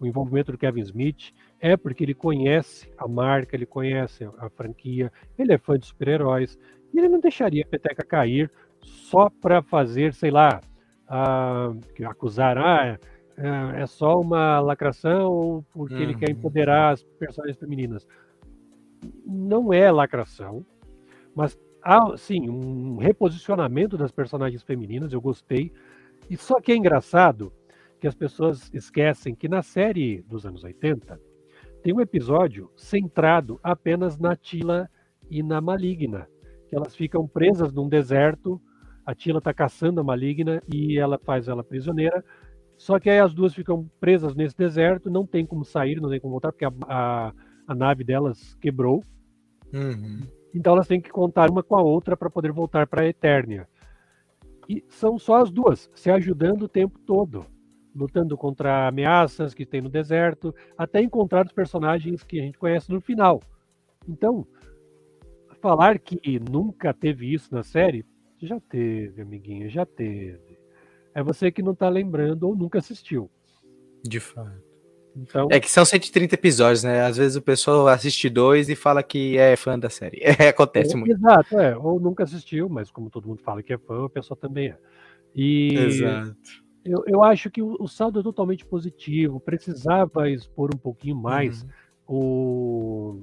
[0.00, 5.12] o envolvimento do Kevin Smith é porque ele conhece a marca, ele conhece a franquia,
[5.38, 6.58] ele é fã de super-heróis,
[6.92, 10.60] e ele não deixaria a peteca cair só para fazer, sei lá,
[11.06, 12.98] uh, acusar, ah,
[13.36, 16.00] é, é só uma lacração porque uhum.
[16.00, 16.36] ele quer uhum.
[16.38, 18.06] empoderar as personagens femininas.
[19.26, 20.64] Não é lacração,
[21.34, 25.72] mas há, sim, um reposicionamento das personagens femininas, eu gostei.
[26.28, 27.52] E só que é engraçado
[28.00, 31.20] que as pessoas esquecem que na série dos anos 80
[31.82, 34.88] tem um episódio centrado apenas na Tila
[35.30, 36.28] e na Maligna,
[36.68, 38.60] que elas ficam presas num deserto.
[39.04, 42.24] A Tila está caçando a Maligna e ela faz ela prisioneira.
[42.76, 46.20] Só que aí as duas ficam presas nesse deserto, não tem como sair, não tem
[46.20, 47.32] como voltar, porque a, a,
[47.66, 49.02] a nave delas quebrou.
[49.72, 50.20] Uhum.
[50.54, 53.68] Então elas têm que contar uma com a outra para poder voltar para a Eternia.
[54.68, 57.44] E são só as duas, se ajudando o tempo todo,
[57.94, 62.90] lutando contra ameaças que tem no deserto, até encontrar os personagens que a gente conhece
[62.92, 63.40] no final.
[64.08, 64.46] Então,
[65.60, 68.04] falar que nunca teve isso na série,
[68.38, 70.58] já teve, amiguinho, já teve.
[71.14, 73.30] É você que não está lembrando ou nunca assistiu.
[74.02, 74.69] De fato.
[75.16, 75.48] Então...
[75.50, 77.02] É que são 130 episódios, né?
[77.02, 80.20] Às vezes o pessoal assiste dois e fala que é fã da série.
[80.40, 81.12] É, acontece é, muito.
[81.12, 81.76] Exato, é.
[81.76, 84.78] Ou nunca assistiu, mas como todo mundo fala que é fã, a pessoa também é.
[85.34, 86.36] E Exato.
[86.84, 89.40] Eu, eu acho que o, o saldo é totalmente positivo.
[89.40, 91.68] Precisava expor um pouquinho mais uhum.
[92.06, 93.22] o,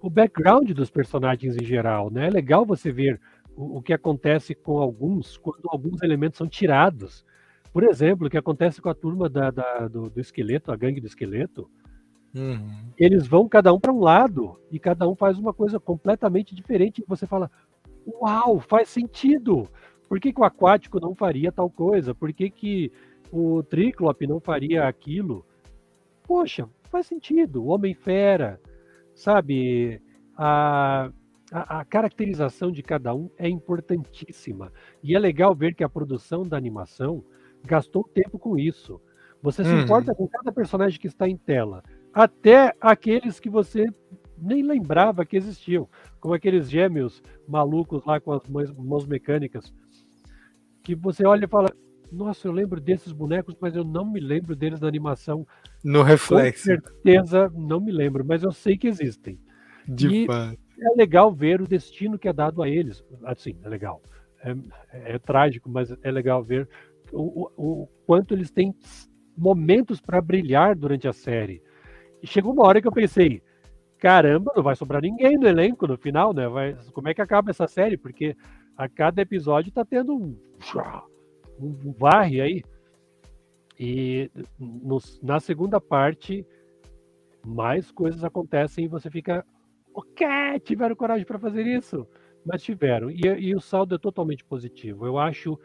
[0.00, 2.28] o background dos personagens em geral, né?
[2.28, 3.20] É legal você ver
[3.54, 7.24] o, o que acontece com alguns quando alguns elementos são tirados.
[7.74, 11.00] Por exemplo, o que acontece com a turma da, da do, do, esqueleto, a gangue
[11.00, 11.68] do esqueleto,
[12.32, 12.70] uhum.
[12.96, 17.02] eles vão cada um para um lado e cada um faz uma coisa completamente diferente.
[17.02, 17.50] E você fala:
[18.06, 19.68] Uau, faz sentido!
[20.08, 22.14] Por que, que o aquático não faria tal coisa?
[22.14, 22.92] Por que, que
[23.32, 25.44] o Triclope não faria aquilo?
[26.22, 27.64] Poxa, faz sentido.
[27.64, 28.60] O Homem-Fera,
[29.16, 30.00] sabe?
[30.36, 31.10] A,
[31.50, 34.72] a, a, caracterização de cada um é importantíssima.
[35.02, 37.24] E é legal ver que a produção da animação
[37.64, 39.00] gastou tempo com isso.
[39.42, 39.68] Você uhum.
[39.68, 43.86] se importa com cada personagem que está em tela, até aqueles que você
[44.38, 45.88] nem lembrava que existiam,
[46.20, 49.72] como aqueles gêmeos malucos lá com as mãos, mãos mecânicas,
[50.82, 51.70] que você olha e fala:
[52.10, 55.46] Nossa, eu lembro desses bonecos, mas eu não me lembro deles na animação.
[55.82, 56.64] No reflexo.
[56.64, 59.38] Com certeza não me lembro, mas eu sei que existem.
[59.86, 60.58] De e fato.
[60.80, 63.04] É legal ver o destino que é dado a eles.
[63.24, 64.02] Assim, é legal.
[64.42, 66.68] É, é, é trágico, mas é legal ver
[67.14, 68.74] o, o, quanto eles têm
[69.36, 71.62] momentos para brilhar durante a série.
[72.22, 73.42] E chegou uma hora que eu pensei,
[73.98, 76.48] caramba, não vai sobrar ninguém no elenco no final, né?
[76.48, 77.96] Vai, como é que acaba essa série?
[77.96, 78.36] Porque
[78.76, 80.36] a cada episódio tá tendo um,
[81.58, 82.62] um varre aí.
[83.78, 86.46] E no, na segunda parte,
[87.44, 89.44] mais coisas acontecem e você fica,
[89.92, 90.58] o quê?
[90.62, 92.06] Tiveram coragem para fazer isso?
[92.44, 93.10] Mas tiveram.
[93.10, 95.06] E, e o saldo é totalmente positivo.
[95.06, 95.58] Eu acho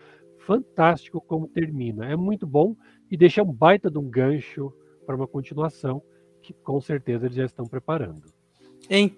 [0.50, 2.12] fantástico como termina.
[2.12, 2.76] É muito bom
[3.12, 4.74] e deixa um baita de um gancho
[5.06, 6.02] para uma continuação
[6.42, 8.24] que com certeza eles já estão preparando.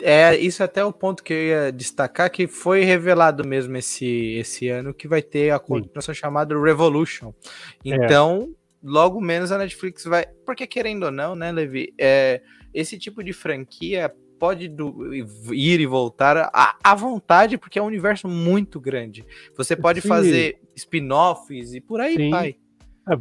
[0.02, 4.36] É, isso é até o ponto que eu ia destacar, que foi revelado mesmo esse,
[4.36, 7.32] esse ano que vai ter a continuação chamada Revolution.
[7.86, 8.56] Então, é.
[8.84, 10.26] logo menos a Netflix vai.
[10.46, 11.94] Porque querendo ou não, né, Levi?
[11.98, 12.42] É,
[12.74, 15.14] esse tipo de franquia pode do,
[15.54, 19.24] ir e voltar à, à, vontade, porque é um universo muito grande.
[19.56, 20.08] Você pode Sim.
[20.08, 22.30] fazer spin-offs e por aí Sim.
[22.32, 22.56] vai.
[23.08, 23.18] É,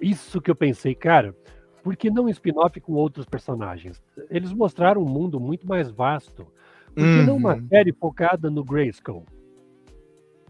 [0.00, 1.34] isso que eu pensei, cara,
[1.82, 4.02] por que não spin-off com outros personagens?
[4.30, 6.46] Eles mostraram um mundo muito mais vasto.
[6.94, 7.26] Por que uhum.
[7.26, 7.68] não uma uhum.
[7.68, 9.24] série focada no Grayskull?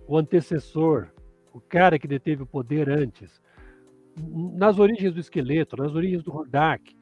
[0.08, 1.08] o antecessor,
[1.52, 3.42] o cara que deteve o poder antes,
[4.16, 6.96] nas origens do esqueleto, nas origens do Hordak,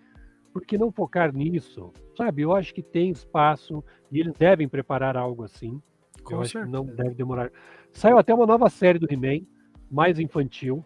[0.57, 1.93] por que não focar nisso?
[2.17, 5.83] Sabe, eu acho que tem espaço e eles devem preparar algo assim.
[6.25, 6.61] Com eu certeza.
[6.61, 7.53] acho que não deve demorar.
[7.93, 9.45] Saiu até uma nova série do He-Man,
[9.91, 10.83] mais infantil,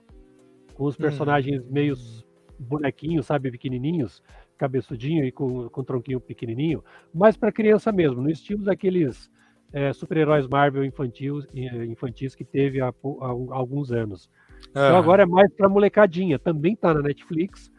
[0.75, 1.03] com os hum.
[1.03, 1.69] personagens hum.
[1.71, 1.95] meio
[2.59, 4.21] bonequinhos, sabe, pequenininhos,
[4.59, 6.83] cabeçudinho e com, com tronquinho pequenininho,
[7.15, 9.31] mas para criança mesmo, no estilo daqueles
[9.73, 14.29] é, super-heróis Marvel infantil, infantis que teve há, há, há alguns anos.
[14.69, 17.71] Então agora é mais para molecadinha, também está na Netflix,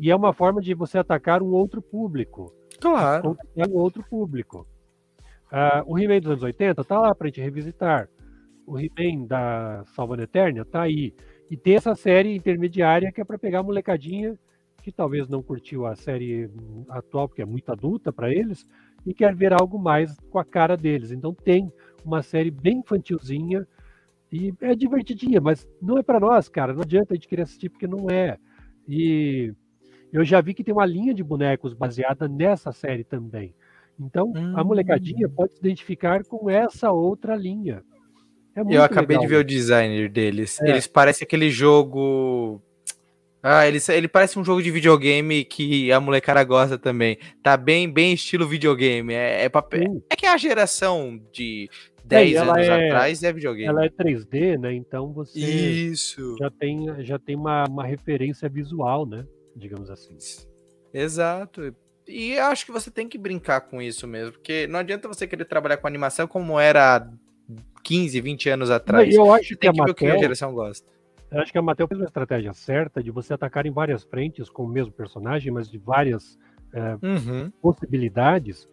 [0.00, 2.52] e é uma forma de você atacar um outro público.
[2.80, 3.36] Claro.
[3.54, 4.66] Um outro público.
[5.52, 8.08] Uh, o He-Man dos anos 80 tá lá para a gente revisitar.
[8.66, 11.14] O He-Man da Salvando Eterna tá aí.
[11.50, 14.38] E tem essa série intermediária que é para pegar a molecadinha
[14.82, 16.50] que talvez não curtiu a série
[16.88, 18.66] atual, porque é muito adulta para eles,
[19.04, 21.10] e quer ver algo mais com a cara deles.
[21.10, 21.70] Então tem
[22.04, 23.66] uma série bem infantilzinha
[24.32, 26.72] e é divertidinha, mas não é para nós, cara.
[26.72, 28.38] Não adianta a gente querer assistir porque não é.
[28.88, 29.52] E
[30.12, 33.54] eu já vi que tem uma linha de bonecos baseada nessa série também.
[33.98, 34.54] Então, hum.
[34.56, 35.32] a molecadinha hum.
[35.34, 37.82] pode se identificar com essa outra linha.
[38.56, 39.22] É eu acabei legal.
[39.22, 40.60] de ver o designer deles.
[40.60, 40.70] É.
[40.70, 42.60] Eles parecem aquele jogo.
[43.42, 47.16] Ah, ele, ele parece um jogo de videogame que a molecada gosta também.
[47.42, 49.14] Tá bem, bem estilo videogame.
[49.14, 50.02] É, é, papel.
[50.10, 51.70] é que a geração de
[52.04, 53.68] 10 é, anos é, atrás é videogame.
[53.68, 54.74] Ela é 3D, né?
[54.74, 56.36] Então você Isso.
[56.38, 59.24] já tem, já tem uma, uma referência visual, né?
[59.60, 60.16] Digamos assim.
[60.92, 61.74] Exato.
[62.08, 65.44] E acho que você tem que brincar com isso mesmo, porque não adianta você querer
[65.44, 67.08] trabalhar com animação como era
[67.84, 69.14] 15, 20 anos atrás.
[69.14, 70.88] Eu acho que, a, Mattel, que a geração gosta.
[71.30, 74.50] Eu acho que a Mattel fez uma estratégia certa de você atacar em várias frentes
[74.50, 76.36] com o mesmo personagem, mas de várias
[76.72, 77.50] é, uhum.
[77.62, 78.68] possibilidades,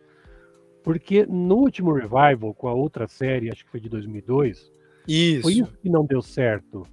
[0.84, 4.72] porque no último revival com a outra série, acho que foi de 2002,
[5.08, 5.42] isso.
[5.42, 6.84] foi isso que não deu certo,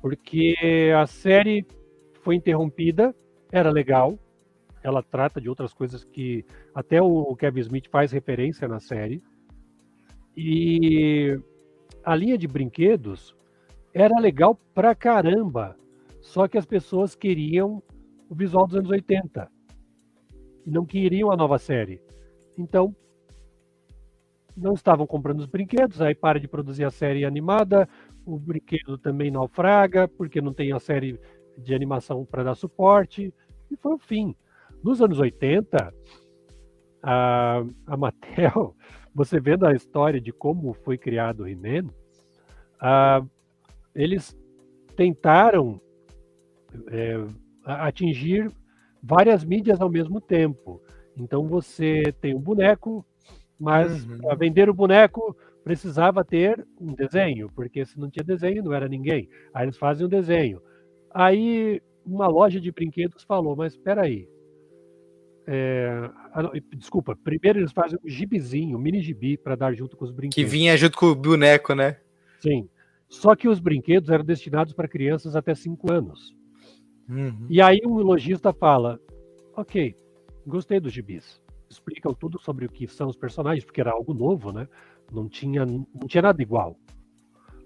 [0.00, 0.54] porque
[0.96, 1.66] a série
[2.22, 3.14] foi interrompida,
[3.52, 4.18] era legal,
[4.82, 6.44] ela trata de outras coisas que
[6.74, 9.22] até o Kevin Smith faz referência na série.
[10.36, 11.38] E
[12.02, 13.36] a linha de brinquedos
[13.94, 15.76] era legal pra caramba,
[16.20, 17.82] só que as pessoas queriam
[18.28, 19.48] o visual dos anos 80
[20.66, 22.00] e não queriam a nova série.
[22.56, 22.96] Então,
[24.56, 27.88] não estavam comprando os brinquedos, aí para de produzir a série animada,
[28.24, 31.20] o brinquedo também naufraga, porque não tem a série
[31.58, 33.32] de animação para dar suporte,
[33.72, 34.34] e foi o fim.
[34.82, 35.94] Nos anos 80,
[37.02, 38.76] a, a Mattel,
[39.14, 41.88] você vendo a história de como foi criado o He-Man,
[43.94, 44.36] eles
[44.96, 45.80] tentaram
[46.88, 47.24] é,
[47.64, 48.50] atingir
[49.02, 50.80] várias mídias ao mesmo tempo.
[51.16, 53.04] Então você tem um boneco,
[53.58, 54.18] mas uhum.
[54.18, 58.88] para vender o boneco precisava ter um desenho, porque se não tinha desenho não era
[58.88, 59.28] ninguém.
[59.54, 60.60] Aí eles fazem um desenho.
[61.14, 64.28] Aí uma loja de brinquedos falou, mas espera aí,
[65.46, 66.10] é,
[66.76, 70.34] desculpa, primeiro eles fazem um gibizinho, um mini gibi, para dar junto com os brinquedos.
[70.34, 71.98] Que vinha junto com o boneco, né?
[72.40, 72.68] Sim.
[73.08, 76.34] Só que os brinquedos eram destinados para crianças até 5 anos.
[77.08, 77.46] Uhum.
[77.50, 79.00] E aí um lojista fala:
[79.54, 79.94] Ok,
[80.46, 81.40] gostei dos gibis.
[81.68, 84.68] Explicam tudo sobre o que são os personagens, porque era algo novo, né?
[85.10, 86.78] Não tinha, não tinha nada igual.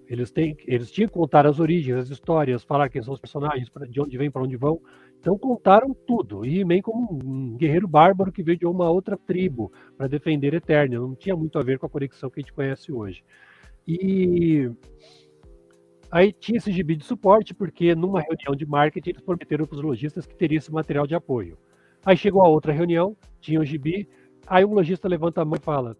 [0.09, 3.69] Eles, têm, eles tinham que contar as origens, as histórias, falar quem são os personagens,
[3.89, 4.81] de onde vêm, para onde vão.
[5.19, 6.45] Então contaram tudo.
[6.45, 10.99] E he como um guerreiro bárbaro que veio de uma outra tribo para defender Eternia.
[10.99, 13.23] Não tinha muito a ver com a conexão que a gente conhece hoje.
[13.85, 14.71] E
[16.09, 19.83] aí tinha esse gibi de suporte, porque numa reunião de marketing eles prometeram para os
[19.83, 21.57] lojistas que teria esse material de apoio.
[22.05, 24.07] Aí chegou a outra reunião, tinha o gibi,
[24.45, 25.97] aí um lojista levanta a mão e fala: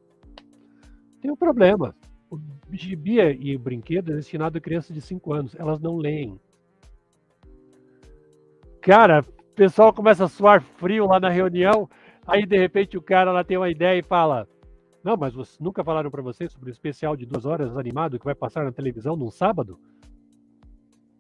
[1.22, 1.94] tem um problema.
[2.30, 2.40] O
[2.72, 6.40] gibi e brinquedo é destinado a crianças de 5 anos, elas não leem.
[8.82, 11.90] Cara, o pessoal começa a suar frio lá na reunião,
[12.26, 14.48] aí de repente o cara lá tem uma ideia e fala:
[15.04, 18.36] Não, mas nunca falaram para vocês sobre o especial de duas horas animado que vai
[18.36, 19.80] passar na televisão num sábado?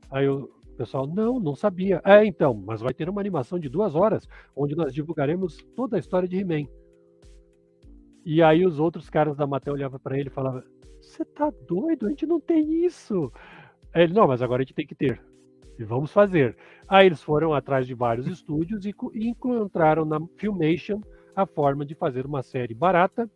[0.10, 2.02] Aí o pessoal, não, não sabia.
[2.06, 6.00] É, então, mas vai ter uma animação de duas horas, onde nós divulgaremos toda a
[6.00, 6.68] história de He-Man.
[8.24, 10.64] E aí os outros caras da Mattel olhavam para ele e falavam:
[11.18, 12.06] Você tá doido?
[12.06, 13.32] A gente não tem isso.
[13.92, 15.20] Aí ele, não, mas agora a gente tem que ter
[15.80, 16.56] e vamos fazer.
[16.88, 21.02] Aí eles foram atrás de vários estúdios e, e encontraram na Filmation
[21.36, 23.28] a forma de fazer uma série barata,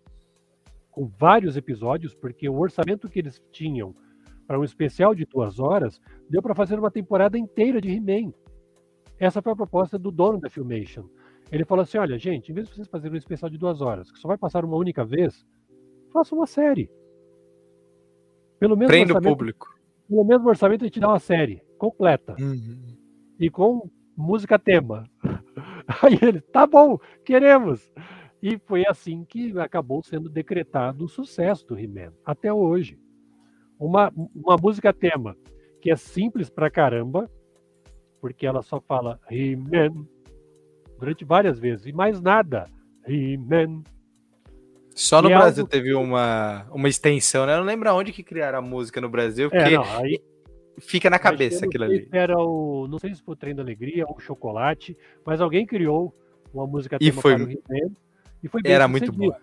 [0.92, 3.96] com vários episódios, porque o orçamento que eles tinham
[4.46, 8.32] para um especial de duas horas deu para fazer uma temporada inteira de He-Man.
[9.20, 11.06] Essa foi a proposta do dono da Filmation.
[11.52, 14.12] Ele falou assim: olha, gente, em vez de vocês fazerem um especial de duas horas,
[14.12, 15.44] que só vai passar uma única vez,
[16.12, 16.92] faça uma série.
[18.62, 19.68] Pelo mesmo Prende o orçamento, público.
[20.08, 22.96] pelo mesmo orçamento a gente dá uma série completa Uhum.
[23.40, 25.04] e com música tema.
[26.04, 27.92] Aí ele, tá bom, queremos.
[28.42, 33.00] E foi assim que acabou sendo decretado o sucesso do He-Man, até hoje.
[33.80, 35.36] Uma, uma música tema
[35.82, 37.28] que é simples pra caramba,
[38.22, 40.06] porque ela só fala He-Man
[41.00, 42.66] durante várias vezes, e mais nada.
[43.08, 43.82] He-Man.
[44.96, 47.54] Só no E é Brasil algo- teve uma, uma extensão, né?
[47.54, 50.20] Eu não lembro aonde que criaram a música no Brasil, É, porque não, aí
[50.80, 52.08] fica na cabeça aquilo ali.
[52.12, 55.66] Era o, não sei se foi o Trem da Alegria ou o Chocolate, mas alguém
[55.66, 56.14] criou
[56.54, 57.92] uma música E foi- para o He-Man
[58.44, 59.38] e foi bem Era muito boa.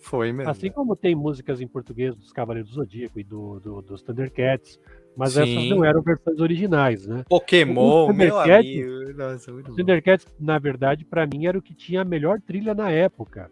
[0.00, 0.50] Foi mesmo.
[0.50, 4.78] Assim como tem músicas em português dos Cavaleiros do Zodíaco e do, do- dos Thundercats,
[5.16, 5.42] mas Sim.
[5.42, 7.24] essas não eram versões originais, né?
[7.28, 9.12] Pokémon, O meu amigo.
[9.16, 9.72] Nossa, muito.
[9.74, 13.48] Thundercats, na verdade, para mim, era o que tinha a melhor trilha na época,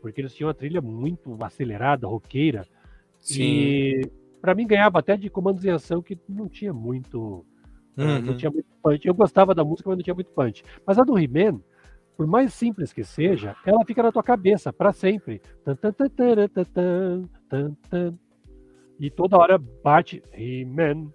[0.00, 2.66] porque eles tinham uma trilha muito acelerada, roqueira,
[3.18, 3.42] Sim.
[3.42, 7.44] e para mim ganhava até de comandos em ação que não tinha muito
[7.96, 8.36] Não Uhum.
[8.36, 9.06] tinha muito punch.
[9.06, 10.64] Eu gostava da música, mas não tinha muito punch.
[10.86, 11.60] Mas a do He-Man,
[12.16, 15.42] por mais simples que seja, ela fica na tua cabeça para sempre.
[18.98, 21.10] E toda hora bate He-Man.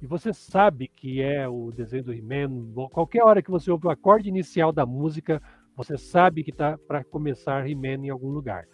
[0.00, 2.72] E você sabe que é o desenho do He-Man.
[2.90, 5.42] Qualquer hora que você ouve o acorde inicial da música,
[5.78, 8.66] você sabe que tá para começar He-Man em algum lugar.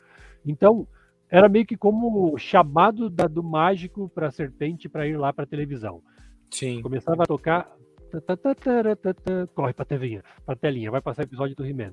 [0.44, 0.88] Então,
[1.30, 5.32] era meio que como o chamado da- do mágico para a serpente para ir lá
[5.32, 6.02] para a televisão.
[6.50, 6.80] Sim.
[6.80, 7.70] Começava a tocar.
[8.10, 11.66] tá, tá, tá, tá, tá, tá, corre pra telinha, pra telinha, vai passar episódio do
[11.66, 11.92] He-Man.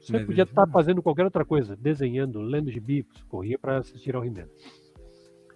[0.00, 4.48] Você podia estar fazendo qualquer outra coisa, desenhando, lendo gibi, corria para assistir ao He-Man.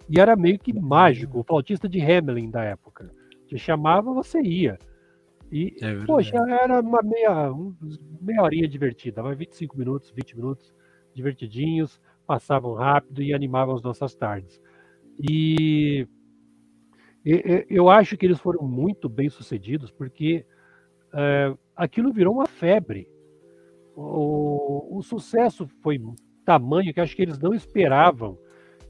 [0.09, 3.11] E era meio que mágico, o flautista de Hamelin da época.
[3.47, 4.77] Te chamava, você ia.
[5.51, 7.75] E, É poxa, era uma meia, um-
[8.21, 10.73] meia horinha divertida, vai 25 minutos, 20 minutos,
[11.13, 14.61] divertidinhos, passavam rápido e animavam as nossas tardes.
[15.19, 16.07] E-
[17.69, 20.45] eu acho que eles foram muito bem sucedidos, porque
[21.13, 23.07] é, aquilo virou uma febre.
[23.95, 25.99] O, o sucesso foi
[26.45, 28.37] tamanho que acho que eles não esperavam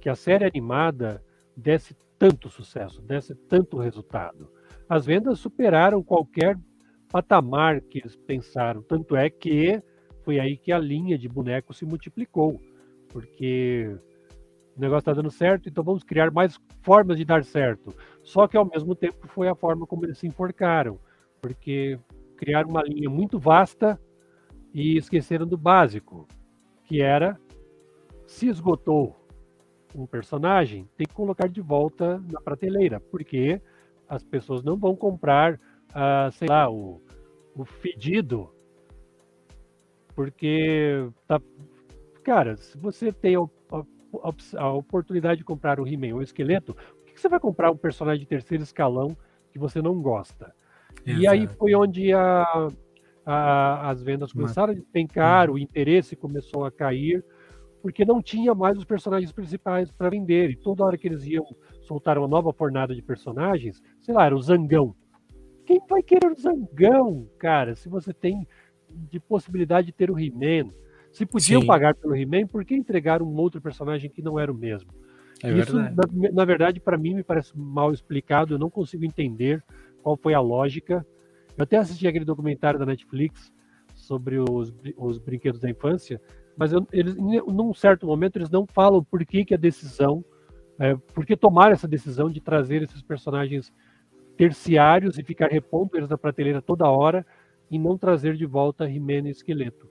[0.01, 1.24] que a série animada
[1.55, 4.51] desse tanto sucesso, desse tanto resultado.
[4.89, 6.57] As vendas superaram qualquer
[7.09, 8.81] patamar que eles pensaram.
[8.81, 9.81] Tanto é que
[10.23, 12.59] foi aí que a linha de bonecos se multiplicou,
[13.09, 13.97] porque
[14.75, 17.95] o negócio está dando certo, então vamos criar mais formas de dar certo.
[18.21, 20.99] Só que ao mesmo tempo foi a forma como eles se enforcaram,
[21.41, 21.99] porque
[22.35, 23.99] criaram uma linha muito vasta
[24.73, 26.27] e esqueceram do básico,
[26.83, 27.39] que era
[28.27, 29.15] se esgotou
[29.95, 33.61] um personagem, tem que colocar de volta na prateleira, porque
[34.08, 35.60] as pessoas não vão comprar,
[35.93, 37.01] ah, sei lá, o,
[37.55, 38.49] o fedido,
[40.16, 41.39] porque tá,
[42.24, 46.74] cara, se você tem a, a- a- oportunidade de comprar o He-Man ou o esqueleto,
[46.74, 49.16] por que que você vai comprar um personagem de terceiro escalão
[49.51, 50.53] que você não gosta?
[51.05, 51.58] E aí Exato.
[51.58, 52.68] foi onde a-
[53.26, 57.24] a- as vendas começaram a despencar, o interesse começou a cair,
[57.82, 60.49] porque não tinha mais os personagens principais para vender.
[60.49, 61.45] E toda hora que eles iam
[61.88, 64.93] soltar uma nova fornada de personagens, sei lá, era o Zangão.
[65.65, 68.45] Quem vai querer o Zangão, cara, se você tem
[68.89, 70.71] de possibilidade de ter o He-Man?
[71.11, 71.67] Se podiam Sim.
[71.67, 74.91] pagar pelo He-Man, por que entregar um outro personagem que não era o mesmo?
[75.43, 75.95] É Isso, verdade.
[76.13, 79.63] na, na verdade, para mim me parece mal explicado, eu não consigo entender
[80.01, 81.05] qual foi a lógica.
[81.57, 83.51] Eu até assisti aquele documentário da Netflix
[83.95, 86.21] sobre os, os brinquedos da infância,
[86.55, 90.23] mas eu- eles, num certo momento eles não falam por que, que a decisão,
[90.80, 93.73] é, por que tomaram essa decisão de trazer esses personagens
[94.38, 97.25] terciários e ficar repondo eles na prateleira toda hora
[97.69, 99.89] e não trazer de volta He-Man e Esqueleto.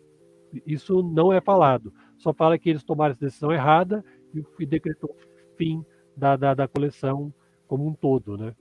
[0.65, 1.93] Isso não é falado.
[2.17, 5.85] Só fala que eles tomaram essa decisão errada e, e decretou o fim
[6.17, 7.35] da, da, da coleção
[7.67, 8.55] como um todo, né?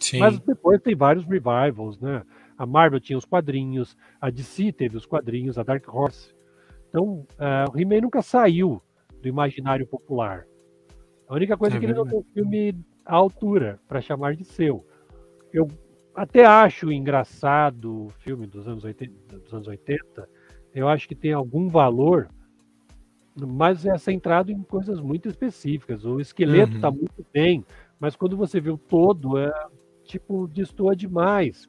[0.00, 0.18] Sim.
[0.18, 2.22] Mas depois tem vários revivals, né?
[2.56, 6.34] A Marvel tinha os quadrinhos, a DC teve os quadrinhos, a Dark Horse.
[6.88, 8.82] Então, eh, o He-Man nunca saiu
[9.22, 10.44] do imaginário popular.
[11.28, 12.74] A única coisa É é que ele não tem filme
[13.04, 14.84] à altura para chamar de seu.
[15.52, 15.68] Eu
[16.14, 20.28] até acho engraçado o filme dos anos 80, dos anos 80.
[20.74, 22.28] Eu acho que tem algum valor,
[23.36, 26.04] mas é centrado em coisas muito específicas.
[26.04, 26.76] O esqueleto Uhum.
[26.76, 27.64] está muito bem,
[28.00, 29.52] mas quando você vê o todo, é
[30.04, 31.68] tipo, destoa demais.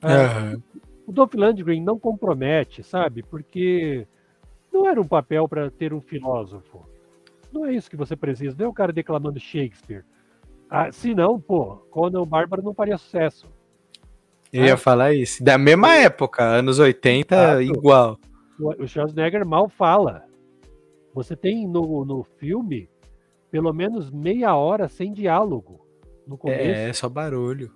[0.00, 0.62] Ah, Aham.
[1.06, 3.22] o Dolph Lundgren não compromete, sabe?
[3.24, 4.06] Porque
[4.72, 6.86] não era um papel para ter um filósofo.
[7.52, 8.56] Não é isso que você precisa.
[8.58, 10.04] Não é o cara declamando Shakespeare.
[10.70, 13.46] Ah, se não, pô, Conan Bárbaro não faria sucesso.
[14.52, 15.42] Eu ia falar isso.
[15.42, 17.62] Da mesma época, anos 80, Exato.
[17.62, 18.18] igual.
[18.58, 20.24] O Schwarzenegger mal fala.
[21.14, 22.88] Você tem no, no filme
[23.50, 25.86] pelo menos meia hora sem diálogo
[26.26, 26.62] no começo.
[26.62, 27.70] É, é só barulho.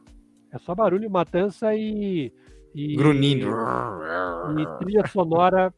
[0.52, 2.32] É só barulho, matança e.
[2.74, 3.48] e Grunindo.
[4.58, 5.72] E trilha sonora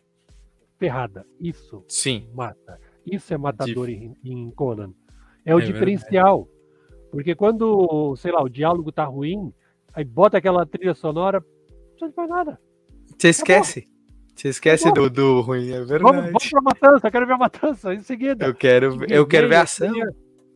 [0.78, 1.26] ferrada.
[1.40, 2.28] Isso Sim.
[2.32, 2.78] mata.
[3.12, 4.92] Isso é matador De- em, em Conan.
[5.44, 6.48] É o É diferencial.
[7.11, 9.52] Porque quando, sei lá, o diálogo tá ruim,
[9.94, 12.61] aí bota aquela trilha sonora, não precisa de mais nada.
[13.18, 13.88] Você esquece.
[14.34, 15.09] Você esquece Acabou.
[15.11, 16.26] do, do ruim, é Vamos, verdade.
[16.26, 18.46] vamos pra matança, quero ver a matança em seguida.
[18.46, 19.88] Eu quero, eu quero ver a ação.
[19.92, 20.11] queria-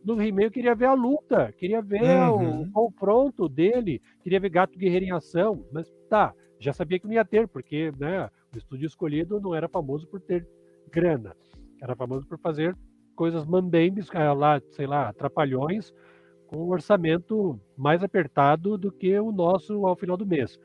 [0.05, 2.61] no He-Man eu queria ver a luta, queria ver Uhum.
[2.63, 7.13] o confronto dele, queria ver Gato Guerreiro em ação, mas tá, já sabia que não
[7.13, 10.45] ia ter, porque né, o estúdio escolhido não era famoso por ter
[10.91, 11.33] grana,
[11.83, 12.75] era famoso por fazer
[13.13, 15.93] coisas mambembes, ah, lá, sei lá, trapalhões,
[16.47, 20.57] com um orçamento mais apertado do que o nosso ao final do mês.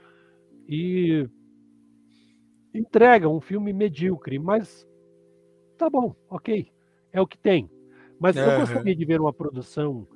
[0.68, 1.28] E
[2.72, 4.86] entrega um filme medíocre, mas
[5.76, 6.70] tá bom, ok,
[7.12, 7.68] é o que tem.
[8.20, 8.56] Mas eu Aham.
[8.56, 10.06] gostaria de ver uma produção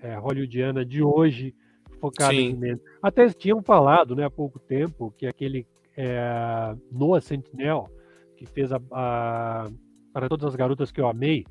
[0.00, 1.54] é, hollywoodiana de hoje
[2.00, 2.48] focada Sim.
[2.48, 2.78] em He-Man.
[3.02, 7.88] Até tinham falado né, há pouco tempo que aquele é, Noah Sentinel,
[8.36, 9.70] que fez a, a-
[10.16, 11.44] Para Todas as Garotas que Eu Amei,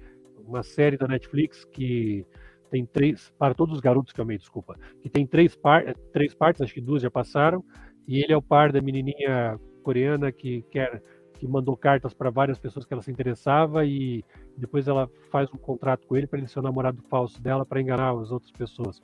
[0.44, 2.26] uma série da Netflix que
[2.72, 3.32] tem três.
[3.38, 4.76] Para Todos os Garotos que Eu Amei, desculpa.
[5.04, 7.64] Que tem três, par, três partes, acho que duas já passaram.
[8.08, 11.00] E ele é o par da menininha coreana que quer
[11.34, 14.26] que mandou cartas para várias pessoas que ela se interessava e
[14.58, 17.80] depois ela faz um contrato com ele para ele ser o namorado falso dela para
[17.80, 19.00] enganar as outras pessoas.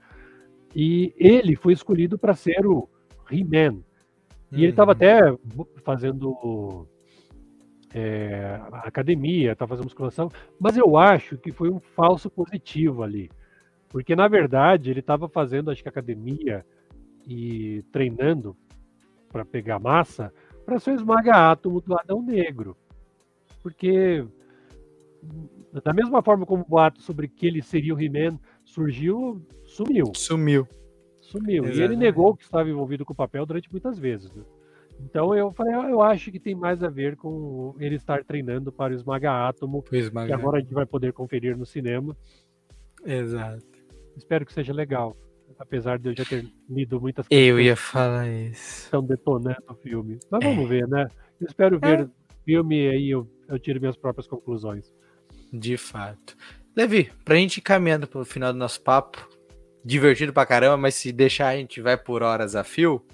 [0.76, 2.90] E ele foi escolhido para ser o
[3.30, 3.84] He-Man.
[4.52, 4.98] E ele estava Uhum.
[4.98, 5.38] até
[5.84, 6.88] fazendo
[7.94, 10.30] é, academia, estava fazendo musculação,
[10.60, 13.30] mas eu acho que foi um falso positivo ali.
[13.90, 16.66] Porque, na verdade, ele estava fazendo, acho que academia
[17.28, 18.56] e treinando
[19.30, 20.34] para pegar massa
[20.66, 22.78] para ser o esmaga-átomo do Adão Negro.
[23.62, 24.26] Porque,
[25.84, 30.12] da mesma forma como o boato sobre que ele seria o He-Man surgiu, sumiu.
[30.16, 30.68] Sumiu.
[31.20, 31.64] Sumiu.
[31.64, 32.00] E ele Exatamente.
[32.00, 34.34] negou que estava envolvido com o papel durante muitas vezes.
[34.34, 34.44] né?
[35.04, 38.72] Então eu falei, "Ah, eu acho que tem mais a ver com ele estar treinando
[38.72, 40.40] para o Esmaga-Átomo, Foi que esmagado.
[40.42, 42.16] agora a gente vai poder conferir no cinema.
[43.06, 43.66] Exato.
[44.16, 45.16] Espero que seja legal.
[45.60, 48.86] Apesar de eu já ter lido muitas coisas Eu que ia falar isso.
[48.86, 50.18] estão detonando o filme.
[50.30, 51.08] Mas vamos ver, né?
[51.40, 52.12] Eu espero ver o
[52.46, 54.94] filme e aí eu, eu tiro minhas próprias conclusões.
[55.52, 56.36] De fato.
[56.76, 59.28] Levi, pra gente ir caminhando pro final do nosso papo,
[59.84, 63.06] divertido pra caramba, mas se deixar a gente vai por horas a fio,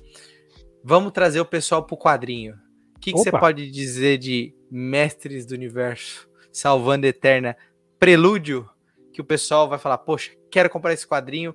[0.87, 2.55] vamos trazer o pessoal pro quadrinho.
[2.95, 7.57] O que, que você pode dizer de Mestres do Universo, Salvando Eterna,
[7.99, 8.69] Prelúdio,
[9.11, 11.53] que o pessoal vai falar, poxa, quero comprar esse quadrinho,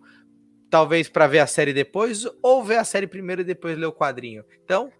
[0.68, 3.92] talvez pra ver a série depois, ou ver a série primeiro e depois ler o
[3.92, 4.44] quadrinho.
[4.62, 4.92] Então,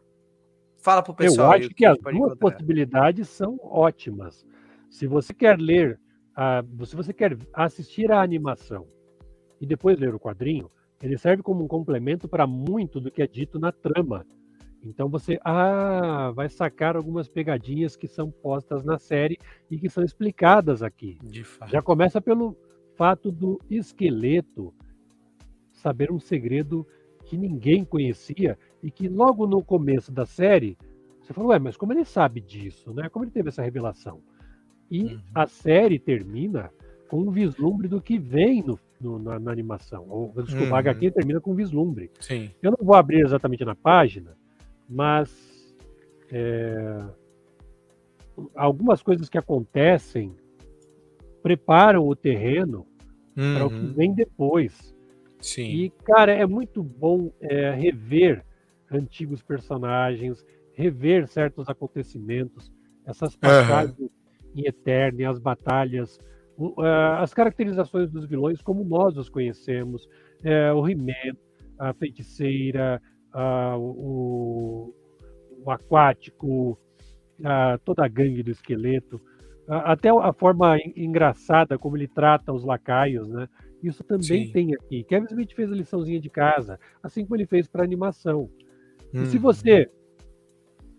[0.78, 1.48] fala pro pessoal.
[1.48, 2.36] eu acho que a as duas encontrar.
[2.36, 4.46] possibilidades são ótimas.
[4.88, 6.00] Se você quer ler,
[6.34, 8.88] a, se você quer assistir a animação
[9.60, 10.70] e depois ler o quadrinho,
[11.02, 14.24] ele serve como um complemento para muito do que é dito na trama.
[14.84, 19.38] Então você ah, vai sacar algumas pegadinhas que são postas na série
[19.70, 21.18] e que são explicadas aqui.
[21.22, 21.70] De fato.
[21.70, 22.56] Já começa pelo
[22.96, 24.74] fato do esqueleto
[25.72, 26.86] saber um segredo
[27.24, 30.76] que ninguém conhecia e que logo no começo da série
[31.20, 33.08] você falou, ué, mas como ele sabe disso, né?
[33.08, 34.20] Como ele teve essa revelação?
[34.90, 35.20] E Uhum.
[35.34, 36.70] a série termina
[37.12, 40.06] com um vislumbre do que vem no, no- na, na animação.
[40.08, 40.74] Ou, desculpa, Uhum.
[40.76, 42.10] a HQ termina com um vislumbre.
[42.18, 42.50] Sim.
[42.62, 44.34] Eu não vou abrir exatamente na página,
[44.88, 45.30] mas
[46.30, 47.04] é,
[48.54, 50.34] algumas coisas que acontecem
[51.42, 52.86] preparam o terreno
[53.34, 53.92] para o que Uhum.
[53.92, 54.94] vem depois.
[55.38, 55.64] Sim.
[55.66, 58.42] E, cara, é muito bom é, rever
[58.90, 60.42] antigos personagens,
[60.72, 62.72] rever certos acontecimentos,
[63.04, 64.10] essas passagens
[64.54, 66.18] em Eternia, as batalhas,
[67.20, 70.08] as caracterizações dos vilões como nós os conhecemos,
[70.44, 71.36] é, o He-Man,
[71.78, 73.00] a feiticeira,
[73.78, 74.92] o,
[75.64, 76.78] o aquático,
[77.84, 79.20] toda a gangue do esqueleto,
[79.68, 83.48] até a forma en- engraçada como ele trata os lacaios, né?
[83.82, 84.52] Isso também Sim.
[84.52, 85.02] tem aqui.
[85.04, 88.48] Kevin Smith fez a liçãozinha de casa, assim como ele fez para animação.
[89.12, 89.42] E se Uhum.
[89.42, 89.90] você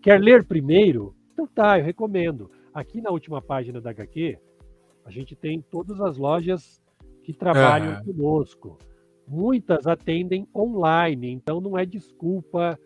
[0.01, 2.51] quer ler primeiro, então tá, eu recomendo.
[2.73, 4.37] Aqui na última página da HQ,
[5.05, 6.81] a gente tem todas as lojas
[7.23, 8.77] que trabalham conosco.
[9.27, 12.77] Muitas atendem online, então não é desculpa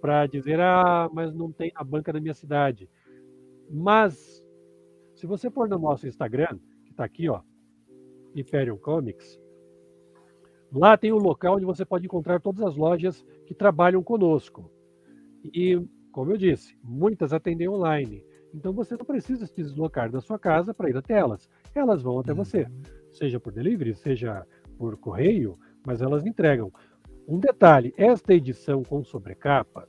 [0.00, 2.88] para dizer, ah, mas não tem na banca da minha cidade.
[3.70, 4.42] Mas,
[5.14, 7.42] se você for no nosso Instagram, que está aqui, ó,
[8.34, 9.38] Hyperion Comics,
[10.72, 14.70] lá tem um local onde você pode encontrar todas as lojas que trabalham conosco.
[15.44, 15.80] E,
[16.12, 18.24] como eu disse, muitas atendem online.
[18.58, 21.48] Então você não precisa se deslocar da sua casa para ir até elas.
[21.72, 22.66] Elas vão até você.
[23.12, 24.44] seja por delivery, seja
[24.76, 25.56] por correio,
[25.86, 26.72] mas elas entregam.
[27.26, 29.88] Um detalhe: esta edição com sobrecapa,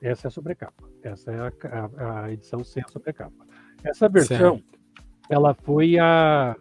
[0.00, 3.46] essa é a sobrecapa, essa é a, a, a edição sem a sobrecapa.
[3.84, 4.78] Essa versão, certo.
[5.28, 6.56] ela foi a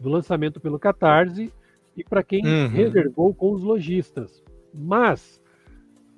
[0.00, 1.52] do lançamento pelo Catarse
[1.94, 2.68] e para quem uhum.
[2.68, 4.42] reservou com os lojistas.
[4.72, 5.38] Mas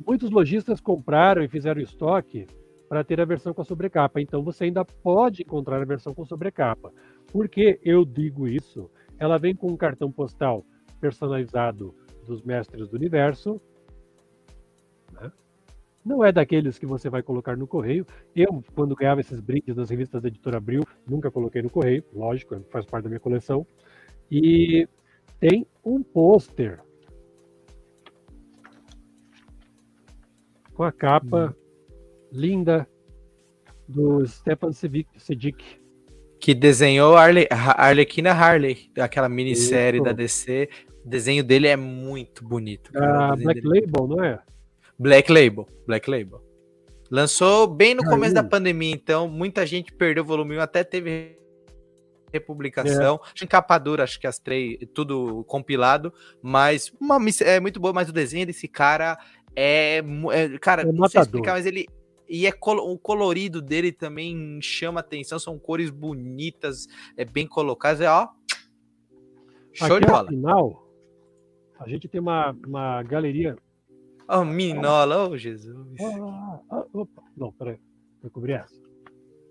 [0.06, 2.46] muitos lojistas compraram e fizeram estoque
[2.92, 4.20] para ter a versão com a sobrecapa.
[4.20, 6.92] Então você ainda pode encontrar a versão com sobrecapa.
[7.32, 8.90] Por que eu digo isso?
[9.18, 10.62] Ela vem com um cartão postal
[11.00, 11.94] personalizado
[12.26, 13.58] dos mestres do universo.
[15.10, 15.32] Né?
[16.04, 18.04] Não é daqueles que você vai colocar no correio.
[18.36, 22.60] Eu, quando ganhava esses brindes das revistas da editora Abril, nunca coloquei no correio, lógico,
[22.70, 23.66] faz parte da minha coleção.
[24.30, 24.86] E
[25.40, 26.78] tem um pôster
[30.74, 31.56] com a capa
[32.32, 32.88] linda
[33.86, 35.56] do Stepan Sedik.
[36.40, 40.04] Que desenhou Arle Arlequina Harley, aquela minissérie Isso.
[40.04, 40.68] da DC.
[41.04, 42.90] O desenho dele é muito bonito.
[42.96, 43.80] Ah, Black dele.
[43.80, 44.40] Label, não é?
[44.98, 46.40] Black Label, Black Label.
[47.10, 51.36] Lançou bem no começo da pandemia, então muita gente perdeu o volume 1, até teve
[52.32, 53.44] republicação, é.
[53.44, 58.46] encapadura, acho que as três, tudo compilado, mas uma, é muito boa, mas o desenho
[58.46, 59.18] desse cara
[59.54, 61.86] é, é cara, é não sei explicar, mas ele
[62.28, 68.10] e é o colorido dele também chama atenção, são cores bonitas, é bem colocadas, é
[68.10, 68.28] ó.
[69.72, 70.28] Show Aqui de bola.
[70.28, 70.86] Final,
[71.78, 73.56] a gente tem uma, uma galeria.
[74.28, 75.76] Oh, Minola, oh Jesus.
[76.00, 77.22] Ah, ah, opa.
[77.36, 77.78] Não, peraí,
[78.22, 78.80] eu cobri essa.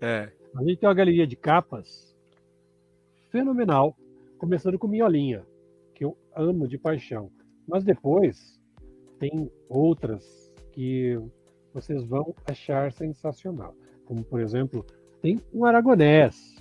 [0.00, 0.32] É.
[0.56, 2.16] A gente tem uma galeria de capas
[3.30, 3.96] fenomenal,
[4.38, 5.46] começando com Miolinha,
[5.94, 7.30] que eu amo de paixão.
[7.66, 8.60] Mas depois
[9.18, 11.18] tem outras que
[11.72, 13.74] vocês vão achar sensacional.
[14.04, 14.84] Como, por exemplo,
[15.20, 16.56] tem um aragonés.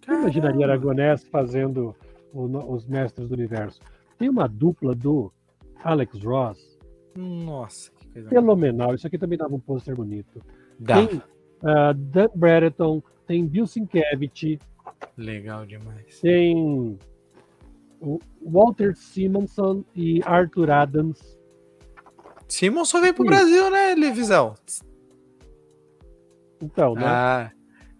[0.00, 1.94] Quem imaginaria aragonés fazendo
[2.32, 3.80] o, os Mestres do Universo?
[4.18, 5.32] Tem uma dupla do
[5.82, 6.78] Alex Ross.
[7.16, 8.94] Nossa, que coisa Fenomenal.
[8.94, 10.40] Isso aqui também dava um pôster bonito.
[10.78, 11.06] Dá.
[11.06, 14.58] Tem uh, Dan Brereton, tem Bill Sienkiewicz.
[15.16, 16.20] Legal demais.
[16.20, 16.98] Tem
[18.00, 21.35] o Walter Simonson e Arthur Adams.
[22.48, 23.30] Simon só veio pro Sim.
[23.30, 24.54] Brasil, né, Levisão?
[26.62, 27.02] Então, né?
[27.04, 27.50] Ah,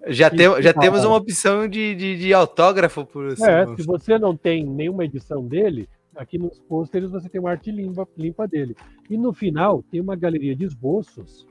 [0.08, 0.30] já,
[0.60, 5.04] já temos uma opção de, de, de autógrafo por É, se você não tem nenhuma
[5.04, 8.76] edição dele, aqui nos pôsteres você tem uma arte limpa, limpa dele.
[9.10, 11.46] E no final tem uma galeria de esboços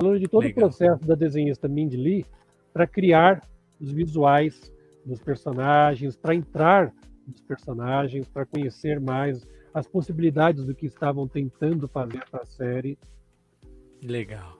[0.00, 0.66] falando de todo Legal.
[0.66, 2.26] o processo da desenhista Mindy Lee
[2.72, 3.42] para criar
[3.80, 4.72] os visuais
[5.04, 6.92] dos personagens, para entrar
[7.26, 9.46] nos personagens, para conhecer mais
[9.78, 12.98] as possibilidades do que estavam tentando fazer para a série.
[14.02, 14.58] Legal.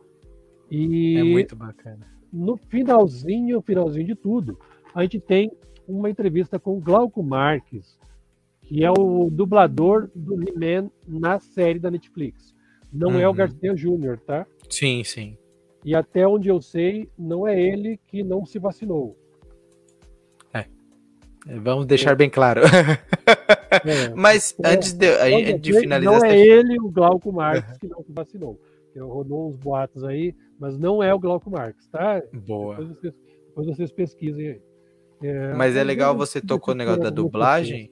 [0.70, 2.06] E é muito bacana.
[2.32, 4.58] No finalzinho, finalzinho de tudo,
[4.94, 5.50] a gente tem
[5.86, 7.98] uma entrevista com o Glauco Marques,
[8.62, 12.54] que é o dublador do He-Man na série da Netflix.
[12.92, 13.18] Não uhum.
[13.18, 13.36] é o uhum.
[13.36, 14.46] Garcia Júnior, tá?
[14.68, 15.38] Sim, sim.
[15.84, 19.16] E até onde eu sei, não é ele que não se vacinou.
[21.48, 21.58] É.
[21.58, 22.14] Vamos deixar é.
[22.14, 22.60] bem claro.
[22.62, 26.20] É, Mas é, antes de, a, de finalizar.
[26.20, 28.60] Não é ele o Glauco Marques que não se vacinou.
[28.96, 32.20] Rodou uns boatos aí, mas não é o Glauco Marques, tá?
[32.32, 32.74] Boa.
[32.74, 33.14] Depois vocês,
[33.46, 34.60] depois vocês pesquisem aí.
[35.22, 37.90] É, mas é legal você tocou o negócio da dublagem,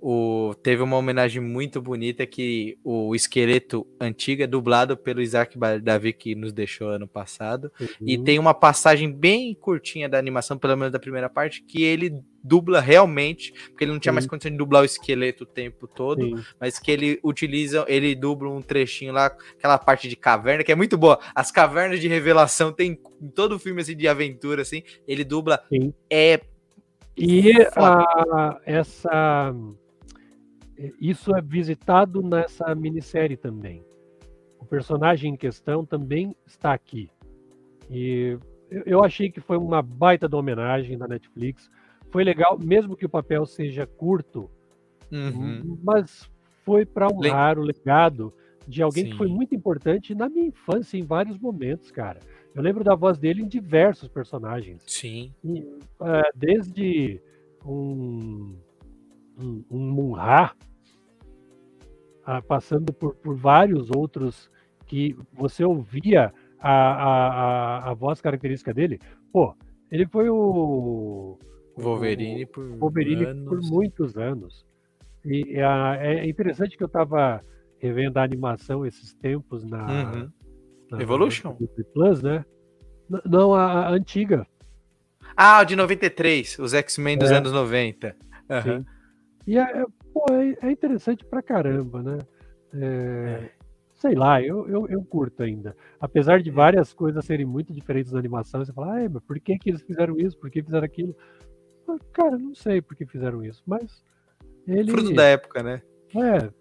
[0.00, 6.12] o, teve uma homenagem muito bonita que o esqueleto antigo é dublado pelo Isaac Davi
[6.12, 7.72] que nos deixou ano passado.
[7.80, 7.86] Uhum.
[8.00, 12.22] E tem uma passagem bem curtinha da animação, pelo menos da primeira parte, que ele
[12.42, 14.14] dubla realmente, porque ele não tinha Sim.
[14.14, 16.44] mais condição de dublar o esqueleto o tempo todo, Sim.
[16.60, 20.76] mas que ele utiliza, ele dubla um trechinho lá, aquela parte de caverna, que é
[20.76, 21.18] muito boa.
[21.34, 25.62] As cavernas de revelação tem em todo o filme assim, de aventura, assim, ele dubla.
[25.68, 25.92] Sim.
[26.08, 26.40] É.
[27.16, 29.52] E a, essa
[31.00, 33.84] isso é visitado nessa minissérie também.
[34.60, 37.10] O personagem em questão também está aqui.
[37.90, 38.38] E
[38.86, 41.70] eu achei que foi uma baita de homenagem da Netflix.
[42.10, 44.50] Foi legal, mesmo que o papel seja curto,
[45.10, 45.78] uhum.
[45.82, 46.30] mas
[46.64, 47.62] foi para honrar Le...
[47.62, 48.32] o legado
[48.66, 49.10] de alguém Sim.
[49.10, 52.20] que foi muito importante na minha infância em vários momentos, cara.
[52.54, 54.82] Eu lembro da voz dele em diversos personagens.
[54.86, 55.32] Sim.
[55.42, 57.20] E, uh, desde
[57.64, 58.54] um,
[59.38, 60.52] um, um Munra,
[62.24, 64.50] ah, passando por, por vários outros
[64.86, 68.98] que você ouvia a, a, a, a voz característica dele.
[69.32, 69.54] Pô,
[69.90, 71.38] ele foi o
[71.76, 73.48] Wolverine por Wolverine anos.
[73.48, 74.66] por muitos anos.
[75.24, 77.42] E é, é interessante que eu estava
[77.78, 80.30] revendo a animação esses tempos na, uhum.
[80.90, 82.44] na Evolution na Plus, né?
[83.24, 84.46] Não, a, a, antiga.
[85.36, 87.36] Ah, de 93, os X-Men dos é.
[87.36, 88.16] anos 90.
[88.50, 88.84] Uhum.
[89.48, 92.18] E é, é, pô, é, é, interessante pra caramba, né?
[92.74, 93.50] É, é.
[93.94, 95.74] sei lá, eu, eu, eu, curto ainda.
[95.98, 99.58] Apesar de várias coisas serem muito diferentes na animação, você fala, ah, mas por que,
[99.58, 100.38] que eles fizeram isso?
[100.38, 101.16] Por que fizeram aquilo?
[102.12, 104.04] Cara, não sei por que fizeram isso, mas
[104.66, 104.90] ele.
[104.90, 105.80] Fruto da época, né?
[106.14, 106.52] É.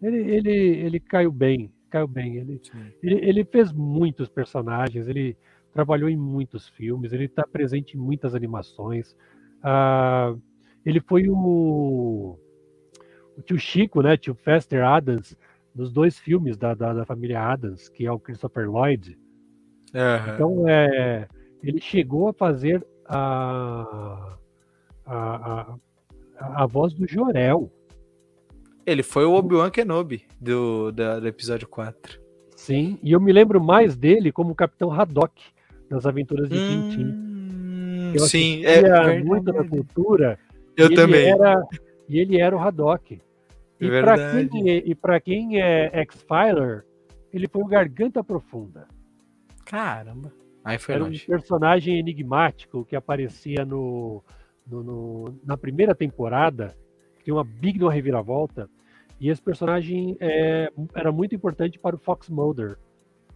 [0.00, 1.72] Ele, ele, ele caiu bem.
[1.90, 2.36] Caiu bem.
[2.36, 2.62] Ele,
[3.02, 5.36] ele, ele fez muitos personagens, ele
[5.72, 9.16] trabalhou em muitos filmes, ele está presente em muitas animações.
[9.60, 10.36] Ah,
[10.88, 12.38] ele foi o,
[13.36, 14.16] o tio Chico, né?
[14.16, 15.36] Tio Fester Adams,
[15.74, 19.18] nos dois filmes da, da, da família Adams, que é o Christopher Lloyd.
[19.94, 20.34] Uhum.
[20.34, 21.28] Então, é,
[21.62, 24.36] ele chegou a fazer a,
[25.04, 25.76] a,
[26.38, 27.70] a, a voz do Jorel.
[28.86, 32.18] Ele foi o Obi-Wan Kenobi do, do, do, episódio 4.
[32.56, 35.42] Sim, e eu me lembro mais dele como o Capitão Haddock
[35.90, 38.12] nas aventuras de hum, Tintin.
[38.14, 40.38] Eu sim, é muito da cultura.
[40.78, 41.28] Eu também.
[41.28, 41.62] Era,
[42.08, 43.20] e ele era o Haddock.
[43.80, 46.84] E para quem, é, e quem é X-Filer,
[47.32, 48.88] ele foi o Garganta Profunda.
[49.64, 50.32] Caramba.
[50.64, 51.22] Aí foi era longe.
[51.22, 54.22] um personagem enigmático que aparecia no,
[54.66, 56.76] no, no, na primeira temporada,
[57.18, 58.68] que tem uma big no reviravolta,
[59.20, 62.78] e esse personagem é, era muito importante para o Fox Mulder.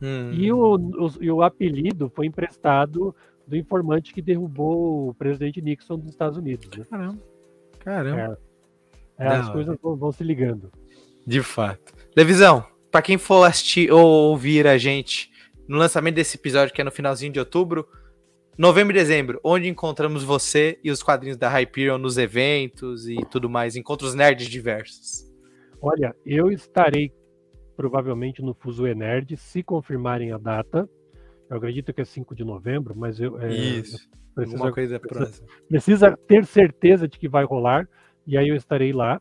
[0.00, 0.32] Hum.
[0.32, 3.14] E, o, o, e o apelido foi emprestado
[3.46, 6.68] do informante que derrubou o presidente Nixon dos Estados Unidos.
[6.76, 6.84] Né?
[6.88, 7.31] Caramba.
[7.84, 8.38] Caramba.
[9.18, 10.70] É, é as coisas vão, vão, se ligando.
[11.26, 11.92] De fato.
[12.16, 15.30] Levisão, para quem for assistir ou ouvir a gente
[15.68, 17.86] no lançamento desse episódio, que é no finalzinho de outubro,
[18.56, 23.48] Novembro e dezembro, onde encontramos você e os quadrinhos da Hyperion nos eventos e tudo
[23.48, 25.24] mais, encontros nerds diversos.
[25.80, 27.10] Olha, eu estarei
[27.74, 30.88] provavelmente no Fuso Nerd, se confirmarem a data.
[31.48, 33.40] Eu acredito que é 5 de novembro, mas eu.
[33.40, 34.08] É, Isso.
[34.34, 37.88] Precisa, coisa precisa, precisa ter certeza de que vai rolar,
[38.26, 39.20] e aí eu estarei lá.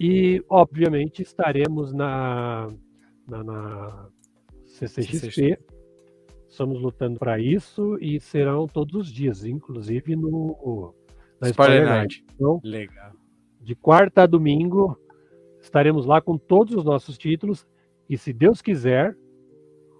[0.00, 2.68] E, obviamente, estaremos na,
[3.26, 4.08] na, na
[4.64, 5.18] CCXP.
[5.18, 5.58] CCXP
[6.48, 10.94] estamos lutando para isso e serão todos os dias, inclusive no
[11.40, 12.24] na Spoiler, Night.
[12.34, 13.12] Então, Legal.
[13.60, 14.98] De quarta a domingo
[15.60, 17.66] estaremos lá com todos os nossos títulos
[18.08, 19.16] e, se Deus quiser,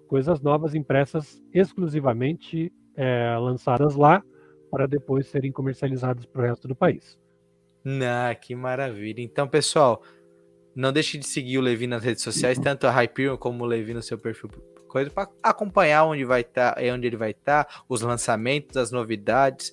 [0.07, 4.23] coisas novas impressas exclusivamente é, lançadas lá
[4.69, 7.17] para depois serem comercializadas para o resto do país.
[8.03, 9.21] Ah, que maravilha.
[9.21, 10.03] Então, pessoal,
[10.75, 13.93] não deixe de seguir o Levi nas redes sociais, tanto a Hyperion como o Levi
[13.93, 14.49] no seu perfil
[14.89, 18.91] coisa para acompanhar onde vai estar, tá, onde ele vai estar, tá, os lançamentos, as
[18.91, 19.71] novidades.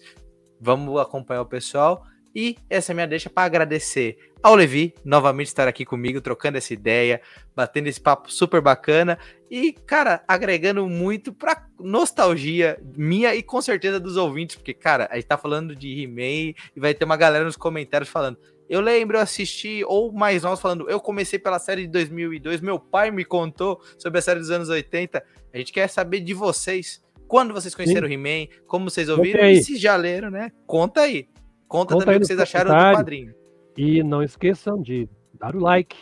[0.61, 2.05] Vamos acompanhar o pessoal.
[2.35, 6.75] E essa é minha deixa para agradecer ao Levi novamente estar aqui comigo, trocando essa
[6.75, 7.21] ideia,
[7.55, 9.19] batendo esse papo super bacana
[9.51, 15.17] e, cara, agregando muito para nostalgia minha e com certeza dos ouvintes, porque, cara, a
[15.17, 18.39] gente tá falando de He-Man e vai ter uma galera nos comentários falando:
[18.69, 22.79] eu lembro, eu assisti, ou mais nós falando, eu comecei pela série de 2002, meu
[22.79, 25.23] pai me contou sobre a série dos anos 80.
[25.53, 27.05] A gente quer saber de vocês.
[27.29, 30.53] Quando vocês conheceram o He-Man, como vocês ouviram, e se já leram, né?
[30.65, 31.29] Conta aí.
[31.67, 33.35] Conta, Conta também o que vocês acharam do quadrinho.
[33.77, 35.97] E não esqueçam de dar o like,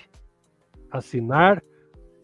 [0.91, 1.63] assinar,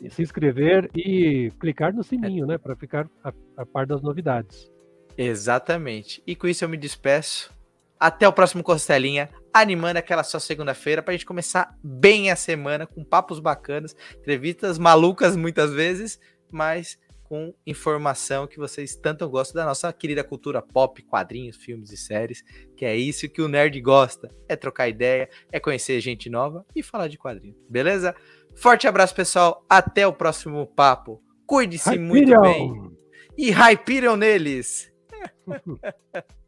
[0.09, 2.57] se inscrever e clicar no sininho, né?
[2.57, 4.71] Para ficar a, a par das novidades.
[5.17, 6.23] Exatamente.
[6.27, 7.53] E com isso eu me despeço.
[7.99, 12.87] Até o próximo Costelinha animando aquela sua segunda-feira para a gente começar bem a semana
[12.87, 16.19] com papos bacanas, entrevistas malucas muitas vezes,
[16.51, 21.97] mas com informação que vocês tanto gostam da nossa querida cultura pop, quadrinhos, filmes e
[21.97, 22.43] séries,
[22.77, 26.83] que é isso que o nerd gosta, é trocar ideia, é conhecer gente nova e
[26.83, 28.17] falar de quadrinhos, beleza?
[28.61, 31.23] Forte abraço, pessoal, até o próximo papo.
[31.47, 32.91] Cuide-se muito bem
[33.37, 34.93] e hyperiam neles.